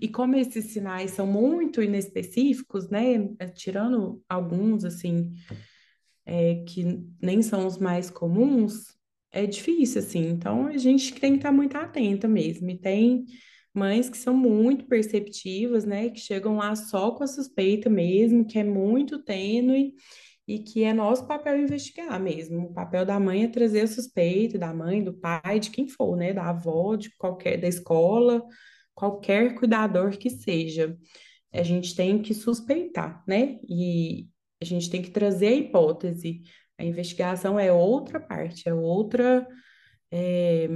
E 0.00 0.08
como 0.08 0.34
esses 0.34 0.66
sinais 0.66 1.12
são 1.12 1.26
muito 1.26 1.80
inespecíficos, 1.80 2.88
né? 2.88 3.14
É, 3.38 3.46
tirando 3.46 4.20
alguns, 4.28 4.84
assim, 4.84 5.32
é, 6.26 6.64
que 6.66 7.06
nem 7.22 7.40
são 7.40 7.66
os 7.66 7.78
mais 7.78 8.10
comuns, 8.10 8.96
é 9.30 9.46
difícil, 9.46 10.00
assim. 10.00 10.28
Então, 10.28 10.66
a 10.66 10.76
gente 10.76 11.14
tem 11.14 11.32
que 11.32 11.38
estar 11.38 11.52
muito 11.52 11.76
atenta 11.76 12.26
mesmo. 12.26 12.68
E 12.68 12.78
tem 12.78 13.24
mães 13.72 14.08
que 14.08 14.18
são 14.18 14.34
muito 14.34 14.86
perceptivas, 14.86 15.84
né? 15.84 16.10
Que 16.10 16.18
chegam 16.18 16.56
lá 16.56 16.74
só 16.74 17.12
com 17.12 17.22
a 17.22 17.28
suspeita 17.28 17.88
mesmo, 17.88 18.44
que 18.44 18.58
é 18.58 18.64
muito 18.64 19.22
tênue 19.22 19.94
e 20.46 20.58
que 20.58 20.82
é 20.82 20.92
nosso 20.92 21.26
papel 21.26 21.60
investigar 21.60 22.20
mesmo. 22.20 22.66
O 22.66 22.74
papel 22.74 23.06
da 23.06 23.18
mãe 23.20 23.44
é 23.44 23.48
trazer 23.48 23.82
a 23.82 23.86
suspeita, 23.86 24.58
da 24.58 24.74
mãe, 24.74 25.02
do 25.02 25.14
pai, 25.14 25.60
de 25.60 25.70
quem 25.70 25.88
for, 25.88 26.16
né? 26.16 26.32
Da 26.32 26.50
avó, 26.50 26.96
de 26.96 27.10
qualquer, 27.16 27.56
da 27.60 27.68
escola 27.68 28.44
qualquer 28.94 29.54
cuidador 29.54 30.16
que 30.16 30.30
seja, 30.30 30.96
a 31.52 31.62
gente 31.62 31.94
tem 31.94 32.20
que 32.20 32.34
suspeitar, 32.34 33.22
né? 33.26 33.58
E 33.68 34.28
a 34.60 34.64
gente 34.64 34.90
tem 34.90 35.02
que 35.02 35.10
trazer 35.10 35.48
a 35.48 35.56
hipótese. 35.56 36.42
A 36.78 36.84
investigação 36.84 37.58
é 37.58 37.72
outra 37.72 38.18
parte, 38.20 38.68
é 38.68 38.74
outra. 38.74 39.46
É, 40.10 40.68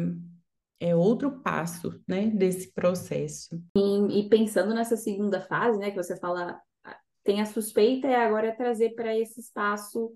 é 0.81 0.95
outro 0.95 1.41
passo, 1.41 2.01
né, 2.07 2.27
desse 2.27 2.73
processo. 2.73 3.61
E, 3.77 4.21
e, 4.21 4.29
pensando 4.29 4.75
nessa 4.75 4.97
segunda 4.97 5.41
fase, 5.41 5.79
né, 5.79 5.91
que 5.91 5.97
você 5.97 6.17
fala, 6.17 6.61
tem 7.25 7.41
a 7.41 7.47
suspeita 7.47 8.07
e 8.07 8.15
agora 8.15 8.49
é 8.49 8.53
trazer 8.53 8.95
para 8.95 9.17
esse 9.17 9.41
espaço 9.41 10.13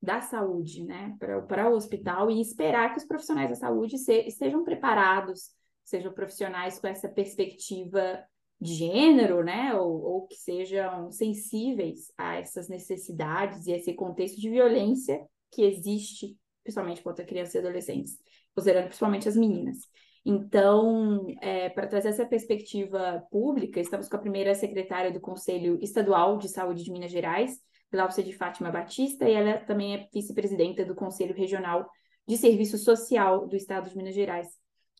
da 0.00 0.20
saúde, 0.20 0.84
né, 0.84 1.14
para 1.18 1.70
o 1.70 1.74
hospital 1.74 2.30
e 2.30 2.40
esperar 2.40 2.92
que 2.92 3.00
os 3.00 3.06
profissionais 3.06 3.50
da 3.50 3.54
saúde 3.54 3.98
se, 3.98 4.26
estejam 4.26 4.64
preparados, 4.64 5.50
sejam 5.88 6.12
profissionais 6.12 6.78
com 6.78 6.86
essa 6.86 7.08
perspectiva 7.08 8.22
de 8.60 8.74
gênero, 8.74 9.42
né, 9.42 9.74
ou, 9.74 10.02
ou 10.02 10.26
que 10.26 10.34
sejam 10.34 11.10
sensíveis 11.10 12.12
a 12.18 12.36
essas 12.36 12.68
necessidades 12.68 13.66
e 13.66 13.72
esse 13.72 13.94
contexto 13.94 14.40
de 14.40 14.50
violência 14.50 15.24
que 15.50 15.62
existe, 15.62 16.36
principalmente 16.62 17.02
contra 17.02 17.24
crianças 17.24 17.54
e 17.54 17.58
adolescentes, 17.58 18.18
considerando 18.54 18.86
principalmente 18.86 19.28
as 19.28 19.36
meninas. 19.36 19.78
Então, 20.26 21.24
é, 21.40 21.70
para 21.70 21.86
trazer 21.86 22.08
essa 22.08 22.26
perspectiva 22.26 23.24
pública, 23.30 23.80
estamos 23.80 24.08
com 24.08 24.16
a 24.16 24.20
primeira 24.20 24.54
secretária 24.54 25.10
do 25.10 25.20
Conselho 25.20 25.78
Estadual 25.80 26.36
de 26.36 26.48
Saúde 26.48 26.84
de 26.84 26.92
Minas 26.92 27.12
Gerais, 27.12 27.58
Glaucia 27.90 28.22
de 28.22 28.34
Fátima 28.34 28.70
Batista, 28.70 29.26
e 29.26 29.32
ela 29.32 29.58
também 29.60 29.94
é 29.94 30.08
vice-presidenta 30.12 30.84
do 30.84 30.94
Conselho 30.94 31.34
Regional 31.34 31.88
de 32.26 32.36
Serviço 32.36 32.76
Social 32.76 33.46
do 33.46 33.56
Estado 33.56 33.88
de 33.88 33.96
Minas 33.96 34.14
Gerais. 34.14 34.48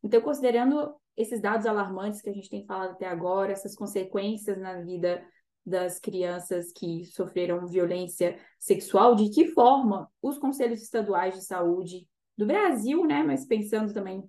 Então, 0.02 0.20
considerando 0.20 0.94
esses 1.16 1.40
dados 1.40 1.66
alarmantes 1.66 2.22
que 2.22 2.30
a 2.30 2.32
gente 2.32 2.48
tem 2.48 2.64
falado 2.64 2.92
até 2.92 3.06
agora, 3.06 3.52
essas 3.52 3.74
consequências 3.74 4.56
na 4.58 4.80
vida 4.80 5.24
das 5.66 5.98
crianças 5.98 6.72
que 6.72 7.04
sofreram 7.06 7.66
violência 7.66 8.38
sexual, 8.58 9.14
de 9.14 9.28
que 9.30 9.48
forma 9.48 10.10
os 10.22 10.38
conselhos 10.38 10.80
estaduais 10.80 11.34
de 11.34 11.44
saúde 11.44 12.08
do 12.36 12.46
Brasil, 12.46 13.04
né, 13.04 13.22
mas 13.22 13.44
pensando 13.44 13.92
também, 13.92 14.22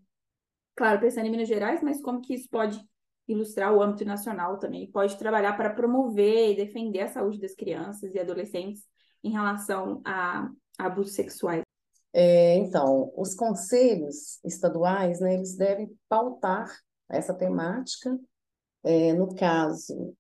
claro, 0.75 0.99
pensando 0.99 1.27
em 1.27 1.31
Minas 1.31 1.47
Gerais, 1.47 1.81
mas 1.81 2.01
como 2.01 2.21
que 2.21 2.33
isso 2.33 2.49
pode 2.49 2.81
ilustrar 3.27 3.71
o 3.73 3.81
âmbito 3.81 4.03
nacional 4.03 4.57
também, 4.57 4.91
pode 4.91 5.17
trabalhar 5.17 5.53
para 5.55 5.69
promover 5.69 6.51
e 6.51 6.55
defender 6.55 7.01
a 7.01 7.07
saúde 7.07 7.39
das 7.39 7.53
crianças 7.53 8.13
e 8.15 8.19
adolescentes 8.19 8.83
em 9.23 9.31
relação 9.31 10.01
a, 10.03 10.49
abusos 10.77 11.13
sexuais. 11.13 11.68
É, 12.13 12.55
então, 12.55 13.13
os 13.15 13.35
conselhos 13.35 14.39
estaduais, 14.43 15.19
né, 15.19 15.35
eles 15.35 15.55
devem 15.55 15.89
pautar 16.07 16.75
essa 17.09 17.33
temática. 17.33 18.17
É, 18.83 19.13
no 19.13 19.35
caso, 19.35 20.15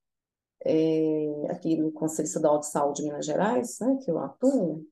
é, 0.65 1.47
aqui 1.49 1.77
no 1.77 1.91
Conselho 1.91 2.25
Estadual 2.25 2.59
de 2.59 2.67
Saúde 2.67 3.01
de 3.01 3.07
Minas 3.07 3.25
Gerais, 3.25 3.79
né, 3.79 3.97
que 4.03 4.11
eu 4.11 4.19
atuo, 4.19 4.85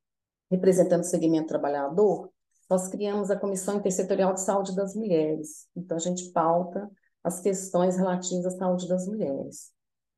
representando 0.49 1.01
o 1.01 1.05
segmento 1.05 1.47
trabalhador, 1.47 2.31
nós 2.69 2.87
criamos 2.87 3.29
a 3.29 3.39
Comissão 3.39 3.77
Intersetorial 3.77 4.33
de 4.33 4.41
Saúde 4.41 4.75
das 4.75 4.95
Mulheres. 4.95 5.67
Então, 5.75 5.97
a 5.97 5.99
gente 5.99 6.31
pauta 6.31 6.89
as 7.23 7.39
questões 7.39 7.97
relativas 7.97 8.45
à 8.45 8.57
saúde 8.57 8.87
das 8.87 9.05
mulheres. 9.07 9.71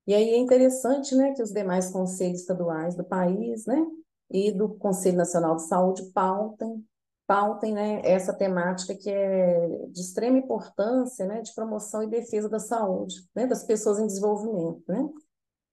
E 0.07 0.13
aí 0.13 0.29
é 0.29 0.37
interessante 0.37 1.15
né, 1.15 1.33
que 1.33 1.41
os 1.41 1.51
demais 1.51 1.91
conselhos 1.91 2.41
estaduais 2.41 2.95
do 2.95 3.03
país, 3.03 3.65
né, 3.65 3.85
e 4.29 4.51
do 4.51 4.69
Conselho 4.69 5.17
Nacional 5.17 5.55
de 5.55 5.63
Saúde 5.63 6.03
pautem, 6.13 6.85
pautem 7.25 7.73
né, 7.73 8.01
essa 8.03 8.33
temática 8.33 8.95
que 8.95 9.09
é 9.09 9.67
de 9.91 10.01
extrema 10.01 10.37
importância 10.37 11.25
né, 11.25 11.41
de 11.41 11.53
promoção 11.53 12.03
e 12.03 12.07
defesa 12.07 12.49
da 12.49 12.59
saúde 12.59 13.15
né, 13.35 13.45
das 13.45 13.63
pessoas 13.63 13.99
em 13.99 14.07
desenvolvimento, 14.07 14.83
né, 14.87 15.07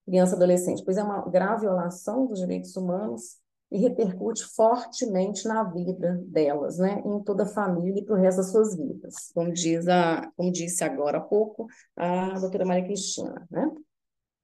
criança 0.04 0.34
e 0.34 0.36
adolescente, 0.36 0.84
pois 0.84 0.96
é 0.96 1.02
uma 1.02 1.22
grave 1.28 1.62
violação 1.62 2.26
dos 2.26 2.40
direitos 2.40 2.76
humanos 2.76 3.38
e 3.70 3.78
repercute 3.78 4.44
fortemente 4.44 5.48
na 5.48 5.64
vida 5.64 6.22
delas, 6.26 6.78
né, 6.78 7.02
em 7.04 7.22
toda 7.22 7.42
a 7.42 7.46
família 7.46 8.00
e 8.00 8.04
para 8.04 8.14
o 8.14 8.18
resto 8.18 8.38
das 8.38 8.50
suas 8.52 8.76
vidas, 8.76 9.14
como, 9.34 9.52
diz 9.52 9.88
a, 9.88 10.30
como 10.36 10.52
disse 10.52 10.84
agora 10.84 11.18
há 11.18 11.22
pouco 11.22 11.66
a 11.96 12.38
doutora 12.38 12.64
Maria 12.64 12.84
Cristina, 12.84 13.46
né. 13.50 13.68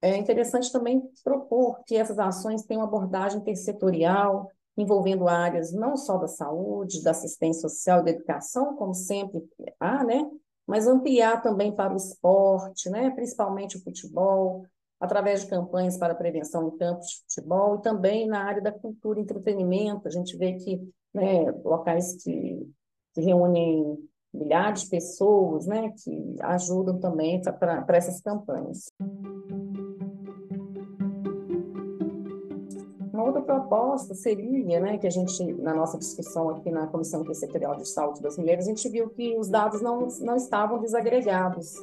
É 0.03 0.17
interessante 0.17 0.69
também 0.69 1.01
propor 1.23 1.81
que 1.85 1.95
essas 1.95 2.19
ações 2.19 2.65
tenham 2.65 2.83
abordagem 2.83 3.39
intersetorial, 3.39 4.51
envolvendo 4.75 5.29
áreas 5.29 5.71
não 5.71 5.95
só 5.95 6.17
da 6.17 6.27
saúde, 6.27 7.01
da 7.01 7.11
assistência 7.11 7.61
social 7.61 8.01
e 8.01 8.03
da 8.03 8.11
educação, 8.11 8.75
como 8.75 8.93
sempre 8.93 9.41
há, 9.79 10.03
né? 10.03 10.29
Mas 10.67 10.87
ampliar 10.87 11.41
também 11.41 11.73
para 11.73 11.93
o 11.93 11.95
esporte, 11.95 12.89
né? 12.89 13.11
Principalmente 13.11 13.77
o 13.77 13.81
futebol, 13.81 14.65
através 14.99 15.41
de 15.41 15.47
campanhas 15.47 15.95
para 15.95 16.13
prevenção 16.13 16.67
em 16.67 16.77
campos 16.77 17.07
de 17.07 17.19
futebol 17.21 17.77
e 17.77 17.81
também 17.81 18.27
na 18.27 18.43
área 18.43 18.61
da 18.61 18.73
cultura 18.73 19.21
e 19.21 19.23
entretenimento. 19.23 20.05
A 20.05 20.11
gente 20.11 20.35
vê 20.35 20.51
que 20.55 20.81
né, 21.13 21.49
locais 21.63 22.21
que, 22.21 22.69
que 23.13 23.21
reúnem 23.21 23.97
milhares 24.33 24.83
de 24.83 24.89
pessoas, 24.89 25.65
né, 25.65 25.93
que 26.03 26.35
ajudam 26.41 26.99
também 26.99 27.41
para 27.41 27.85
essas 27.95 28.19
campanhas. 28.19 28.91
Proposta 33.41 34.13
seria, 34.13 34.79
né, 34.79 34.97
que 34.97 35.07
a 35.07 35.09
gente, 35.09 35.43
na 35.53 35.73
nossa 35.73 35.97
discussão 35.97 36.49
aqui 36.49 36.71
na 36.71 36.87
Comissão 36.87 37.21
Intersetorial 37.21 37.75
de 37.75 37.87
Saúde 37.87 38.21
das 38.21 38.37
Mulheres, 38.37 38.65
a 38.65 38.69
gente 38.69 38.87
viu 38.89 39.09
que 39.09 39.37
os 39.37 39.49
dados 39.49 39.81
não, 39.81 40.07
não 40.21 40.35
estavam 40.35 40.79
desagregados. 40.79 41.75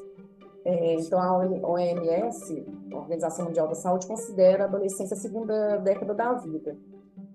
É, 0.65 0.95
então, 0.95 1.19
a 1.19 1.39
OMS, 1.69 2.67
a 2.93 2.97
Organização 2.97 3.47
Mundial 3.47 3.67
da 3.67 3.75
Saúde, 3.75 4.07
considera 4.07 4.65
a 4.65 4.67
adolescência 4.67 5.15
a 5.15 5.19
segunda 5.19 5.79
década 5.79 6.15
da 6.15 6.35
vida. 6.35 6.77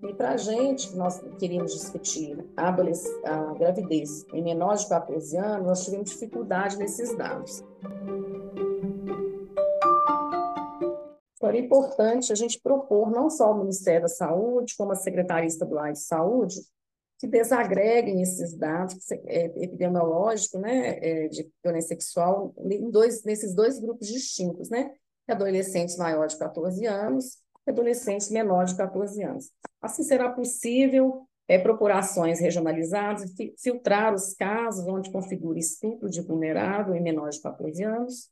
E 0.04 0.14
para 0.14 0.32
a 0.32 0.38
gente, 0.38 0.96
nós 0.96 1.20
queríamos 1.40 1.74
discutir 1.74 2.38
a, 2.56 2.70
a 2.70 3.54
gravidez 3.54 4.26
em 4.34 4.44
menores 4.44 4.82
de 4.82 4.90
14 4.90 5.38
anos, 5.38 5.68
nós 5.68 5.84
tivemos 5.84 6.12
dificuldade 6.12 6.78
nesses 6.78 7.16
dados. 7.18 7.64
Seria 11.56 11.66
importante 11.66 12.34
a 12.34 12.36
gente 12.36 12.60
propor 12.60 13.10
não 13.10 13.30
só 13.30 13.52
o 13.52 13.58
Ministério 13.58 14.02
da 14.02 14.08
Saúde, 14.10 14.76
como 14.78 14.92
a 14.92 14.96
Secretaria 14.96 15.48
Estadual 15.48 15.92
de 15.94 16.00
Saúde, 16.00 16.56
que 17.18 17.28
desagreguem 17.28 18.22
esses 18.22 18.58
dados 18.58 19.10
é, 19.10 19.46
epidemiológicos 19.64 20.60
né, 20.60 20.98
é, 21.02 21.28
de 21.30 21.50
violência 21.64 21.90
sexual 21.90 22.54
em 22.58 22.90
dois, 22.92 23.24
nesses 23.24 23.56
dois 23.56 23.80
grupos 23.80 24.08
distintos, 24.08 24.70
né? 24.70 24.92
Adolescentes 25.28 25.96
maiores 25.96 26.34
de 26.34 26.40
14 26.40 26.86
anos 26.86 27.38
e 27.66 27.72
adolescentes 27.72 28.30
menores 28.30 28.72
de 28.72 28.78
14 28.78 29.24
anos. 29.24 29.50
Assim 29.82 30.04
será 30.04 30.30
possível 30.30 31.26
é, 31.48 31.58
procurações 31.58 32.42
regionalizadas, 32.42 33.34
filtrar 33.58 34.14
os 34.14 34.34
casos 34.34 34.86
onde 34.88 35.10
configura 35.10 35.58
estupro 35.58 36.10
de 36.10 36.22
vulnerável 36.22 36.94
em 36.96 37.02
menores 37.02 37.36
de 37.36 37.44
14 37.44 37.82
anos, 37.82 38.30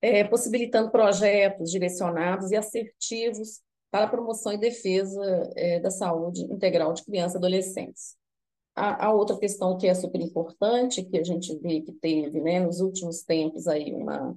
é, 0.00 0.24
possibilitando 0.24 0.90
projetos 0.90 1.70
direcionados 1.70 2.50
e 2.50 2.56
assertivos 2.56 3.60
para 3.90 4.04
a 4.04 4.08
promoção 4.08 4.52
e 4.52 4.58
defesa 4.58 5.22
é, 5.56 5.80
da 5.80 5.90
saúde 5.90 6.42
integral 6.42 6.92
de 6.92 7.04
crianças 7.04 7.34
e 7.34 7.38
adolescentes. 7.38 8.16
A, 8.76 9.06
a, 9.06 9.12
outra 9.12 9.36
questão 9.38 9.76
que 9.76 9.88
é 9.88 9.94
super 9.94 10.20
importante, 10.20 11.02
que 11.02 11.18
a 11.18 11.24
gente 11.24 11.56
vê 11.58 11.80
que 11.80 11.92
teve 11.92 12.40
né, 12.40 12.60
nos 12.60 12.80
últimos 12.80 13.22
tempos 13.22 13.66
aí 13.66 13.92
uma, 13.92 14.36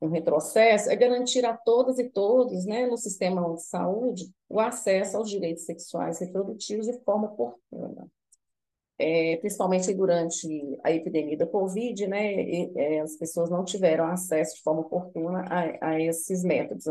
um 0.00 0.08
retrocesso, 0.08 0.90
é 0.90 0.94
garantir 0.94 1.44
a 1.44 1.56
todas 1.56 1.98
e 1.98 2.08
todos 2.08 2.64
né, 2.66 2.86
no 2.86 2.96
sistema 2.96 3.52
de 3.54 3.62
saúde 3.64 4.30
o 4.48 4.60
acesso 4.60 5.16
aos 5.16 5.28
direitos 5.28 5.64
sexuais 5.64 6.20
e 6.20 6.26
reprodutivos 6.26 6.86
de 6.86 6.92
forma 7.00 7.26
oportuna 7.26 8.08
é, 8.98 9.36
principalmente 9.36 9.94
durante 9.94 10.48
a 10.82 10.90
epidemia 10.90 11.36
da 11.36 11.46
Covid, 11.46 12.06
né, 12.08 12.34
e, 12.34 12.72
é, 12.76 13.00
as 13.00 13.16
pessoas 13.16 13.48
não 13.48 13.64
tiveram 13.64 14.06
acesso 14.06 14.56
de 14.56 14.62
forma 14.62 14.80
oportuna 14.80 15.44
a, 15.48 15.90
a 15.90 16.00
esses 16.00 16.42
métodos 16.42 16.84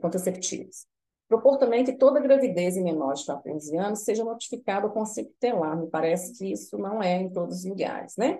contraceptivos. 0.00 0.86
Propor 1.28 1.58
também 1.58 1.84
que 1.84 1.92
toda 1.92 2.20
gravidez 2.20 2.76
em 2.76 2.84
menores 2.84 3.20
de 3.20 3.26
14 3.26 3.76
anos 3.76 4.00
seja 4.00 4.24
notificada 4.24 4.88
Conselho 4.88 5.28
Tutelar, 5.28 5.76
me 5.76 5.88
parece 5.88 6.32
que 6.38 6.52
isso 6.52 6.78
não 6.78 7.02
é 7.02 7.16
em 7.20 7.32
todos 7.32 7.58
os 7.58 7.64
lugares, 7.64 8.14
né? 8.16 8.38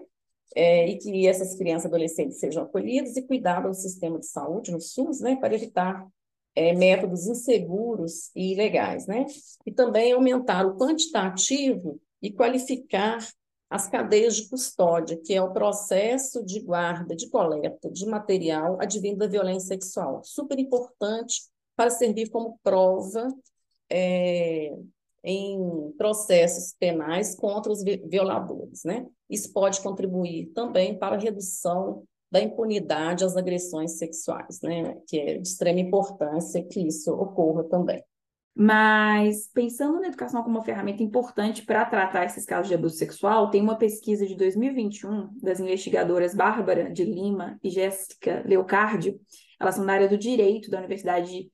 É, 0.55 0.87
e 0.89 0.97
que 0.97 1.27
essas 1.27 1.57
crianças 1.57 1.87
e 1.87 1.89
adolescentes 1.89 2.39
sejam 2.39 2.63
acolhidas 2.63 3.17
e 3.17 3.23
cuidadas 3.23 3.67
no 3.67 3.75
sistema 3.75 4.21
de 4.21 4.27
saúde, 4.27 4.71
no 4.71 4.81
SUS, 4.81 5.21
né, 5.21 5.35
para 5.35 5.57
evitar 5.57 6.07
é, 6.55 6.73
métodos 6.73 7.27
inseguros 7.27 8.31
e 8.37 8.53
ilegais, 8.53 9.09
né? 9.09 9.27
E 9.67 9.73
também 9.73 10.13
aumentar 10.13 10.65
o 10.65 10.77
quantitativo 10.77 12.01
e 12.23 12.31
qualificar 12.31 13.19
as 13.69 13.89
cadeias 13.89 14.37
de 14.37 14.49
custódia, 14.49 15.17
que 15.17 15.35
é 15.35 15.43
o 15.43 15.53
processo 15.53 16.45
de 16.45 16.61
guarda, 16.61 17.17
de 17.17 17.29
coleta 17.29 17.91
de 17.91 18.07
material 18.07 18.79
advindo 18.81 19.19
da 19.19 19.27
violência 19.27 19.69
sexual. 19.69 20.23
Super 20.25 20.59
importante 20.59 21.43
para 21.75 21.91
servir 21.91 22.31
como 22.31 22.59
prova 22.63 23.29
é, 23.91 24.73
em 25.23 25.93
processos 25.99 26.75
penais 26.79 27.35
contra 27.35 27.73
os 27.73 27.83
violadores. 27.83 28.85
Né? 28.85 29.07
Isso 29.29 29.53
pode 29.53 29.81
contribuir 29.81 30.47
também 30.55 30.97
para 30.97 31.17
a 31.17 31.19
redução 31.19 32.05
da 32.31 32.41
impunidade 32.41 33.25
às 33.25 33.37
agressões 33.37 33.99
sexuais, 33.99 34.61
né? 34.63 34.97
que 35.07 35.19
é 35.19 35.39
de 35.39 35.49
extrema 35.49 35.81
importância 35.81 36.63
que 36.63 36.81
isso 36.81 37.13
ocorra 37.13 37.65
também. 37.65 38.03
Mas 38.59 39.51
pensando 39.53 40.01
na 40.01 40.09
educação 40.09 40.43
como 40.43 40.57
uma 40.57 40.65
ferramenta 40.65 41.03
importante 41.03 41.63
para 41.63 41.85
tratar 41.85 42.25
esses 42.25 42.47
casos 42.47 42.69
de 42.69 42.75
abuso 42.75 42.97
sexual, 42.97 43.51
tem 43.51 43.61
uma 43.61 43.77
pesquisa 43.77 44.27
de 44.27 44.35
2021 44.35 45.29
das 45.43 45.61
investigadoras 45.61 46.35
Bárbara 46.35 46.91
de 46.91 47.05
Lima 47.05 47.59
e 47.63 47.69
Jéssica 47.69 48.43
Leocardio, 48.47 49.21
elas 49.61 49.75
são 49.75 49.85
da 49.85 49.93
área 49.93 50.09
do 50.09 50.17
direito 50.17 50.71
da 50.71 50.79
Universidade 50.79 51.51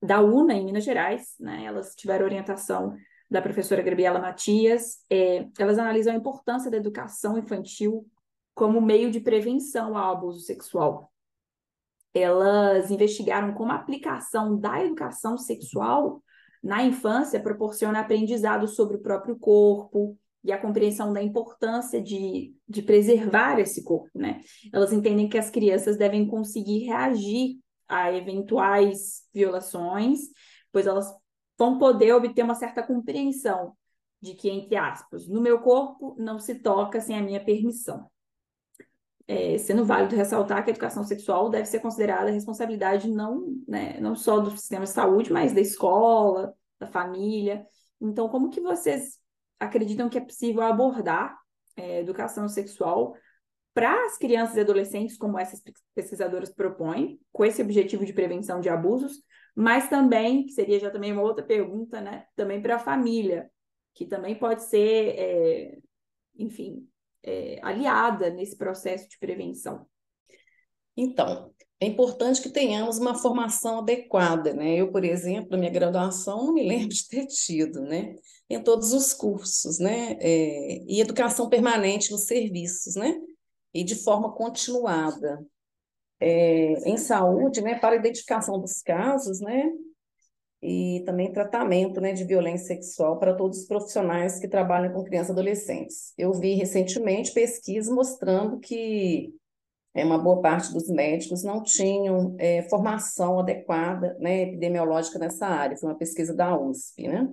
da 0.00 0.20
UNA, 0.20 0.54
em 0.54 0.64
Minas 0.64 0.84
Gerais, 0.84 1.34
né? 1.40 1.64
Elas 1.64 1.92
tiveram 1.96 2.24
orientação 2.24 2.94
da 3.28 3.42
professora 3.42 3.82
Gabriela 3.82 4.20
Matias. 4.20 4.98
É, 5.10 5.48
elas 5.58 5.76
analisam 5.76 6.12
a 6.12 6.16
importância 6.16 6.70
da 6.70 6.76
educação 6.76 7.36
infantil 7.36 8.06
como 8.54 8.80
meio 8.80 9.10
de 9.10 9.18
prevenção 9.18 9.96
ao 9.96 10.12
abuso 10.14 10.38
sexual. 10.38 11.12
Elas 12.14 12.92
investigaram 12.92 13.52
como 13.54 13.72
a 13.72 13.74
aplicação 13.74 14.56
da 14.56 14.84
educação 14.84 15.36
sexual 15.36 16.22
na 16.64 16.82
infância 16.82 17.38
proporciona 17.38 18.00
aprendizado 18.00 18.66
sobre 18.66 18.96
o 18.96 19.02
próprio 19.02 19.38
corpo 19.38 20.18
e 20.42 20.50
a 20.50 20.58
compreensão 20.58 21.12
da 21.12 21.22
importância 21.22 22.00
de, 22.00 22.54
de 22.66 22.82
preservar 22.82 23.60
esse 23.60 23.84
corpo, 23.84 24.08
né? 24.18 24.40
Elas 24.72 24.90
entendem 24.90 25.28
que 25.28 25.36
as 25.36 25.50
crianças 25.50 25.98
devem 25.98 26.26
conseguir 26.26 26.86
reagir 26.86 27.58
a 27.86 28.10
eventuais 28.10 29.24
violações, 29.32 30.20
pois 30.72 30.86
elas 30.86 31.06
vão 31.58 31.78
poder 31.78 32.14
obter 32.14 32.42
uma 32.42 32.54
certa 32.54 32.82
compreensão 32.82 33.74
de 34.22 34.32
que, 34.32 34.48
entre 34.48 34.74
aspas, 34.76 35.28
no 35.28 35.42
meu 35.42 35.60
corpo 35.60 36.16
não 36.18 36.38
se 36.38 36.54
toca 36.62 36.98
sem 36.98 37.18
a 37.18 37.22
minha 37.22 37.44
permissão. 37.44 38.10
É, 39.26 39.56
sendo 39.56 39.86
válido 39.86 40.14
ressaltar 40.14 40.62
que 40.62 40.70
a 40.70 40.72
educação 40.72 41.02
sexual 41.02 41.48
deve 41.48 41.64
ser 41.66 41.80
considerada 41.80 42.30
responsabilidade 42.30 43.08
não, 43.08 43.56
né, 43.66 43.98
não 43.98 44.14
só 44.14 44.38
do 44.38 44.50
sistema 44.50 44.84
de 44.84 44.90
saúde, 44.90 45.32
mas 45.32 45.54
da 45.54 45.62
escola, 45.62 46.54
da 46.78 46.86
família. 46.86 47.66
Então, 48.00 48.28
como 48.28 48.50
que 48.50 48.60
vocês 48.60 49.18
acreditam 49.58 50.10
que 50.10 50.18
é 50.18 50.20
possível 50.20 50.62
abordar 50.62 51.38
é, 51.76 52.00
educação 52.00 52.48
sexual 52.48 53.14
para 53.72 54.04
as 54.06 54.16
crianças 54.16 54.56
e 54.56 54.60
adolescentes, 54.60 55.16
como 55.16 55.38
essas 55.38 55.60
pesquisadoras 55.94 56.50
propõem, 56.50 57.18
com 57.32 57.44
esse 57.44 57.60
objetivo 57.60 58.04
de 58.04 58.12
prevenção 58.12 58.60
de 58.60 58.68
abusos, 58.68 59.20
mas 59.54 59.88
também, 59.88 60.46
que 60.46 60.52
seria 60.52 60.78
já 60.78 60.90
também 60.90 61.12
uma 61.12 61.22
outra 61.22 61.44
pergunta, 61.44 62.00
né? 62.00 62.26
Também 62.36 62.62
para 62.62 62.76
a 62.76 62.78
família, 62.78 63.50
que 63.92 64.06
também 64.06 64.36
pode 64.36 64.62
ser, 64.62 65.14
é, 65.18 65.78
enfim, 66.36 66.88
é, 67.24 67.58
aliada 67.62 68.30
nesse 68.30 68.56
processo 68.56 69.08
de 69.08 69.18
prevenção. 69.18 69.86
Então, 70.96 71.52
é 71.80 71.86
importante 71.86 72.40
que 72.40 72.50
tenhamos 72.50 72.98
uma 72.98 73.14
formação 73.14 73.78
adequada, 73.78 74.54
né? 74.54 74.76
Eu, 74.76 74.92
por 74.92 75.04
exemplo, 75.04 75.50
na 75.50 75.58
minha 75.58 75.70
graduação, 75.70 76.46
não 76.46 76.54
me 76.54 76.66
lembro 76.66 76.88
de 76.88 77.08
ter 77.08 77.26
tido, 77.26 77.80
né? 77.80 78.14
Em 78.48 78.62
todos 78.62 78.92
os 78.92 79.12
cursos, 79.12 79.78
né? 79.78 80.16
É, 80.20 80.84
e 80.86 81.00
educação 81.00 81.48
permanente 81.48 82.12
nos 82.12 82.26
serviços, 82.26 82.94
né? 82.94 83.18
E 83.72 83.82
de 83.82 83.96
forma 83.96 84.32
continuada. 84.32 85.44
É, 86.20 86.88
em 86.88 86.96
saúde, 86.96 87.60
né? 87.60 87.78
Para 87.78 87.96
identificação 87.96 88.60
dos 88.60 88.80
casos, 88.80 89.40
né? 89.40 89.72
E 90.66 91.02
também 91.04 91.30
tratamento, 91.30 92.00
né? 92.00 92.14
De 92.14 92.24
violência 92.24 92.68
sexual 92.68 93.18
para 93.18 93.34
todos 93.34 93.58
os 93.58 93.66
profissionais 93.66 94.40
que 94.40 94.48
trabalham 94.48 94.94
com 94.94 95.04
crianças 95.04 95.28
e 95.28 95.32
adolescentes. 95.32 96.14
Eu 96.16 96.32
vi 96.32 96.54
recentemente 96.54 97.34
pesquisa 97.34 97.94
mostrando 97.94 98.58
que 98.58 99.30
é, 99.94 100.02
uma 100.02 100.16
boa 100.16 100.40
parte 100.40 100.72
dos 100.72 100.88
médicos 100.88 101.44
não 101.44 101.62
tinham 101.62 102.34
é, 102.38 102.62
formação 102.62 103.38
adequada 103.38 104.16
né, 104.18 104.42
epidemiológica 104.44 105.18
nessa 105.18 105.46
área. 105.46 105.76
Foi 105.76 105.90
uma 105.90 105.98
pesquisa 105.98 106.34
da 106.34 106.58
USP, 106.58 107.08
né? 107.08 107.28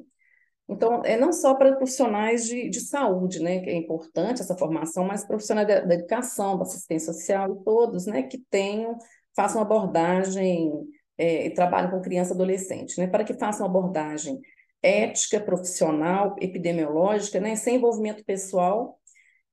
Então, 0.68 1.02
é 1.06 1.18
não 1.18 1.32
só 1.32 1.54
para 1.56 1.76
profissionais 1.76 2.46
de, 2.46 2.70
de 2.70 2.82
saúde, 2.82 3.42
né, 3.42 3.60
que 3.60 3.70
é 3.70 3.76
importante 3.76 4.42
essa 4.42 4.58
formação, 4.58 5.06
mas 5.06 5.26
profissionais 5.26 5.68
da, 5.68 5.82
da 5.82 5.96
educação, 5.96 6.58
da 6.58 6.64
assistência 6.64 7.12
social, 7.14 7.58
todos, 7.64 8.06
né, 8.06 8.24
que 8.24 8.38
tenham, 8.50 8.98
façam 9.36 9.62
abordagem 9.62 10.72
é, 11.18 11.50
trabalhem 11.52 11.92
com 11.92 12.02
criança 12.02 12.32
e 12.32 12.36
adolescente, 12.36 12.98
né, 13.00 13.08
para 13.08 13.24
que 13.24 13.34
façam 13.34 13.66
abordagem 13.66 14.40
ética, 14.82 15.40
profissional, 15.40 16.36
epidemiológica, 16.42 17.40
né, 17.40 17.56
sem 17.56 17.76
envolvimento 17.76 18.26
pessoal 18.26 19.00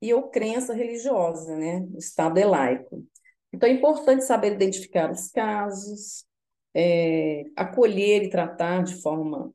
e 0.00 0.14
ou 0.14 0.28
crença 0.30 0.72
religiosa, 0.72 1.56
né? 1.56 1.86
O 1.92 1.98
Estado 1.98 2.38
é 2.38 2.44
laico. 2.44 3.04
Então, 3.52 3.68
é 3.68 3.72
importante 3.72 4.24
saber 4.24 4.52
identificar 4.52 5.10
os 5.10 5.28
casos, 5.30 6.24
é, 6.74 7.44
acolher 7.56 8.22
e 8.22 8.30
tratar 8.30 8.84
de 8.84 9.00
forma 9.02 9.52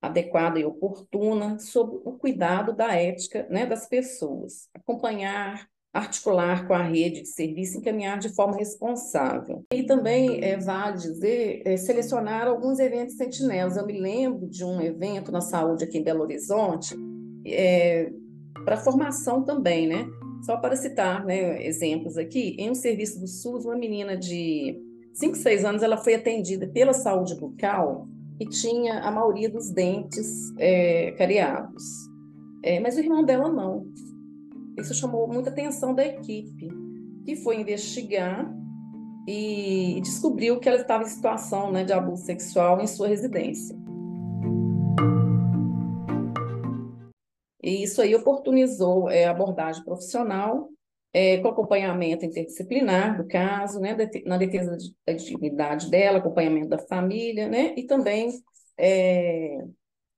adequada 0.00 0.58
e 0.58 0.64
oportuna 0.64 1.58
sobre 1.58 2.00
o 2.04 2.18
cuidado 2.18 2.72
da 2.72 2.94
ética 2.94 3.46
né, 3.50 3.66
das 3.66 3.88
pessoas, 3.88 4.68
acompanhar, 4.74 5.68
articular 5.92 6.66
com 6.66 6.72
a 6.72 6.82
rede 6.82 7.22
de 7.22 7.28
serviço 7.28 7.78
encaminhar 7.78 8.18
de 8.18 8.30
forma 8.34 8.56
responsável. 8.56 9.62
E 9.72 9.82
também 9.82 10.42
é, 10.42 10.56
vale 10.56 10.96
dizer, 10.96 11.62
é, 11.66 11.76
selecionar 11.76 12.48
alguns 12.48 12.78
eventos 12.78 13.16
sentinelas. 13.16 13.76
Eu 13.76 13.86
me 13.86 14.00
lembro 14.00 14.48
de 14.48 14.64
um 14.64 14.80
evento 14.80 15.30
na 15.30 15.42
saúde 15.42 15.84
aqui 15.84 15.98
em 15.98 16.02
Belo 16.02 16.22
Horizonte, 16.22 16.96
é, 17.46 18.10
para 18.64 18.78
formação 18.78 19.42
também, 19.42 19.86
né? 19.86 20.06
Só 20.46 20.56
para 20.56 20.74
citar 20.74 21.24
né, 21.24 21.64
exemplos 21.64 22.16
aqui, 22.16 22.56
em 22.58 22.70
um 22.70 22.74
serviço 22.74 23.20
do 23.20 23.28
SUS, 23.28 23.64
uma 23.64 23.76
menina 23.76 24.16
de 24.16 24.76
5, 25.14 25.36
6 25.36 25.64
anos, 25.64 25.82
ela 25.82 25.98
foi 25.98 26.14
atendida 26.14 26.66
pela 26.66 26.92
saúde 26.92 27.36
bucal 27.36 28.08
e 28.40 28.46
tinha 28.46 29.00
a 29.00 29.10
maioria 29.10 29.48
dos 29.48 29.70
dentes 29.70 30.52
é, 30.58 31.12
cariados. 31.12 31.84
É, 32.64 32.80
mas 32.80 32.96
o 32.96 33.00
irmão 33.00 33.24
dela 33.24 33.48
não. 33.48 33.86
Isso 34.76 34.94
chamou 34.94 35.28
muita 35.28 35.50
atenção 35.50 35.94
da 35.94 36.04
equipe, 36.04 36.68
que 37.24 37.36
foi 37.36 37.60
investigar 37.60 38.52
e 39.26 40.00
descobriu 40.02 40.58
que 40.58 40.68
ela 40.68 40.80
estava 40.80 41.04
em 41.04 41.08
situação 41.08 41.70
né, 41.70 41.84
de 41.84 41.92
abuso 41.92 42.24
sexual 42.24 42.80
em 42.80 42.86
sua 42.86 43.08
residência. 43.08 43.76
E 47.62 47.84
isso 47.84 48.02
aí 48.02 48.14
oportunizou 48.14 49.08
é, 49.08 49.26
abordagem 49.26 49.84
profissional, 49.84 50.68
é, 51.12 51.38
com 51.38 51.48
acompanhamento 51.48 52.24
interdisciplinar 52.24 53.16
do 53.16 53.28
caso, 53.28 53.78
né, 53.78 53.96
na 54.26 54.36
defesa 54.36 54.76
da 55.06 55.12
dignidade 55.12 55.88
dela, 55.88 56.18
acompanhamento 56.18 56.68
da 56.68 56.78
família, 56.78 57.48
né, 57.48 57.74
e 57.76 57.84
também 57.84 58.30
é, 58.76 59.64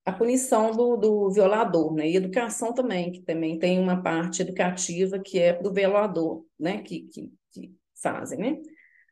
a 0.04 0.12
punição 0.12 0.70
do, 0.70 0.96
do 0.96 1.30
violador, 1.30 1.94
né, 1.94 2.08
e 2.08 2.16
educação 2.16 2.74
também, 2.74 3.10
que 3.10 3.22
também 3.22 3.58
tem 3.58 3.78
uma 3.78 4.02
parte 4.02 4.42
educativa 4.42 5.18
que 5.18 5.38
é 5.38 5.54
do 5.54 5.72
violador, 5.72 6.44
né, 6.58 6.82
que, 6.82 7.02
que, 7.02 7.32
que 7.50 7.74
fazem, 8.00 8.38
né. 8.38 8.58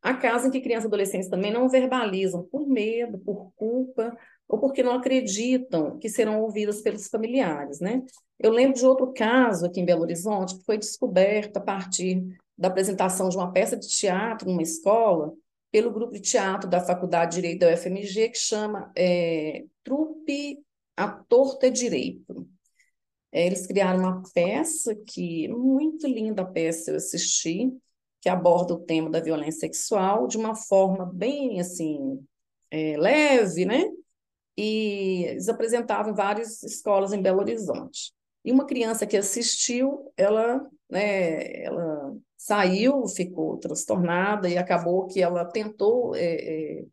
Há 0.02 0.14
casos 0.14 0.48
em 0.48 0.50
que 0.50 0.60
crianças 0.60 0.84
e 0.84 0.88
adolescentes 0.88 1.28
também 1.28 1.52
não 1.52 1.68
verbalizam 1.68 2.42
por 2.50 2.66
medo, 2.66 3.18
por 3.18 3.52
culpa, 3.54 4.16
ou 4.48 4.58
porque 4.58 4.82
não 4.82 4.94
acreditam 4.94 5.96
que 5.98 6.08
serão 6.08 6.42
ouvidas 6.42 6.82
pelos 6.82 7.06
familiares, 7.06 7.78
né? 7.78 8.02
Eu 8.38 8.50
lembro 8.50 8.76
de 8.76 8.84
outro 8.84 9.12
caso 9.12 9.64
aqui 9.64 9.80
em 9.80 9.84
Belo 9.84 10.02
Horizonte 10.02 10.58
que 10.58 10.64
foi 10.64 10.76
descoberto 10.76 11.56
a 11.58 11.60
partir 11.60 12.22
da 12.58 12.66
apresentação 12.68 13.28
de 13.28 13.36
uma 13.36 13.52
peça 13.52 13.76
de 13.76 13.86
teatro 13.88 14.50
numa 14.50 14.60
escola 14.60 15.32
pelo 15.70 15.92
grupo 15.92 16.12
de 16.12 16.20
teatro 16.20 16.68
da 16.68 16.80
Faculdade 16.80 17.36
de 17.36 17.40
Direito 17.40 17.60
da 17.60 17.72
UFMG 17.72 18.28
que 18.28 18.38
chama 18.38 18.92
é, 18.96 19.64
Trupe 19.84 20.58
a 21.02 21.08
Torta 21.08 21.70
Direito. 21.70 22.48
É, 23.30 23.46
eles 23.46 23.66
criaram 23.66 24.00
uma 24.00 24.22
peça 24.34 24.94
que 24.94 25.48
muito 25.48 26.06
linda 26.06 26.42
a 26.42 26.46
peça 26.46 26.90
eu 26.90 26.96
assisti 26.96 27.72
que 28.20 28.28
aborda 28.28 28.74
o 28.74 28.80
tema 28.80 29.10
da 29.10 29.20
violência 29.20 29.60
sexual 29.60 30.28
de 30.28 30.36
uma 30.36 30.54
forma 30.54 31.06
bem 31.06 31.60
assim 31.60 32.24
é, 32.70 32.96
leve, 32.96 33.64
né? 33.64 33.90
e 34.56 35.24
eles 35.24 35.48
apresentavam 35.48 36.12
em 36.12 36.14
várias 36.14 36.62
escolas 36.62 37.12
em 37.12 37.22
Belo 37.22 37.40
Horizonte. 37.40 38.12
E 38.44 38.52
uma 38.52 38.66
criança 38.66 39.06
que 39.06 39.16
assistiu, 39.16 40.12
ela, 40.16 40.60
né, 40.90 41.62
ela 41.62 42.14
saiu, 42.36 43.06
ficou 43.08 43.56
transtornada 43.58 44.48
e 44.48 44.58
acabou 44.58 45.06
que 45.06 45.22
ela 45.22 45.44
tentou 45.44 46.14
é, 46.14 46.34
é, 46.34 46.84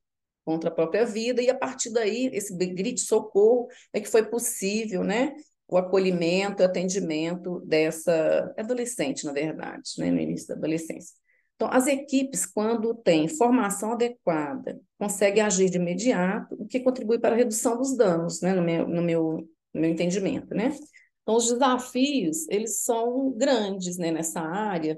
contra 0.50 0.72
a 0.72 0.74
própria 0.74 1.06
vida 1.06 1.44
e 1.44 1.50
a 1.52 1.56
partir 1.56 1.92
daí 1.92 2.28
esse 2.34 2.58
grito 2.58 2.96
de 2.96 3.02
socorro 3.02 3.68
é 3.94 4.02
que 4.02 4.10
foi 4.10 4.26
possível, 4.26 5.04
né, 5.04 5.36
o 5.68 5.78
acolhimento, 5.78 6.64
o 6.64 6.66
atendimento 6.66 7.60
dessa 7.68 8.52
adolescente, 8.58 9.28
na 9.28 9.32
verdade, 9.32 9.92
né, 10.00 10.10
no 10.10 10.20
início 10.20 10.48
da 10.48 10.56
adolescência. 10.56 11.16
Então, 11.56 11.70
as 11.72 11.86
equipes, 11.86 12.48
quando 12.48 12.96
têm 12.96 13.28
formação 13.28 13.92
adequada, 13.92 14.82
conseguem 14.98 15.44
agir 15.44 15.70
de 15.70 15.78
imediato, 15.78 16.56
o 16.56 16.66
que 16.66 16.80
contribui 16.80 17.20
para 17.20 17.36
a 17.36 17.38
redução 17.38 17.78
dos 17.78 17.96
danos, 17.96 18.42
né, 18.42 18.56
no 18.56 18.64
meu, 18.64 18.88
no 18.88 19.04
meu, 19.04 19.48
no 19.72 19.82
meu 19.82 19.92
entendimento, 19.92 20.56
né? 20.56 20.76
Então, 21.22 21.36
os 21.36 21.52
desafios, 21.52 22.48
eles 22.50 22.82
são 22.82 23.32
grandes, 23.38 24.00
né, 24.00 24.10
nessa 24.10 24.42
área, 24.42 24.98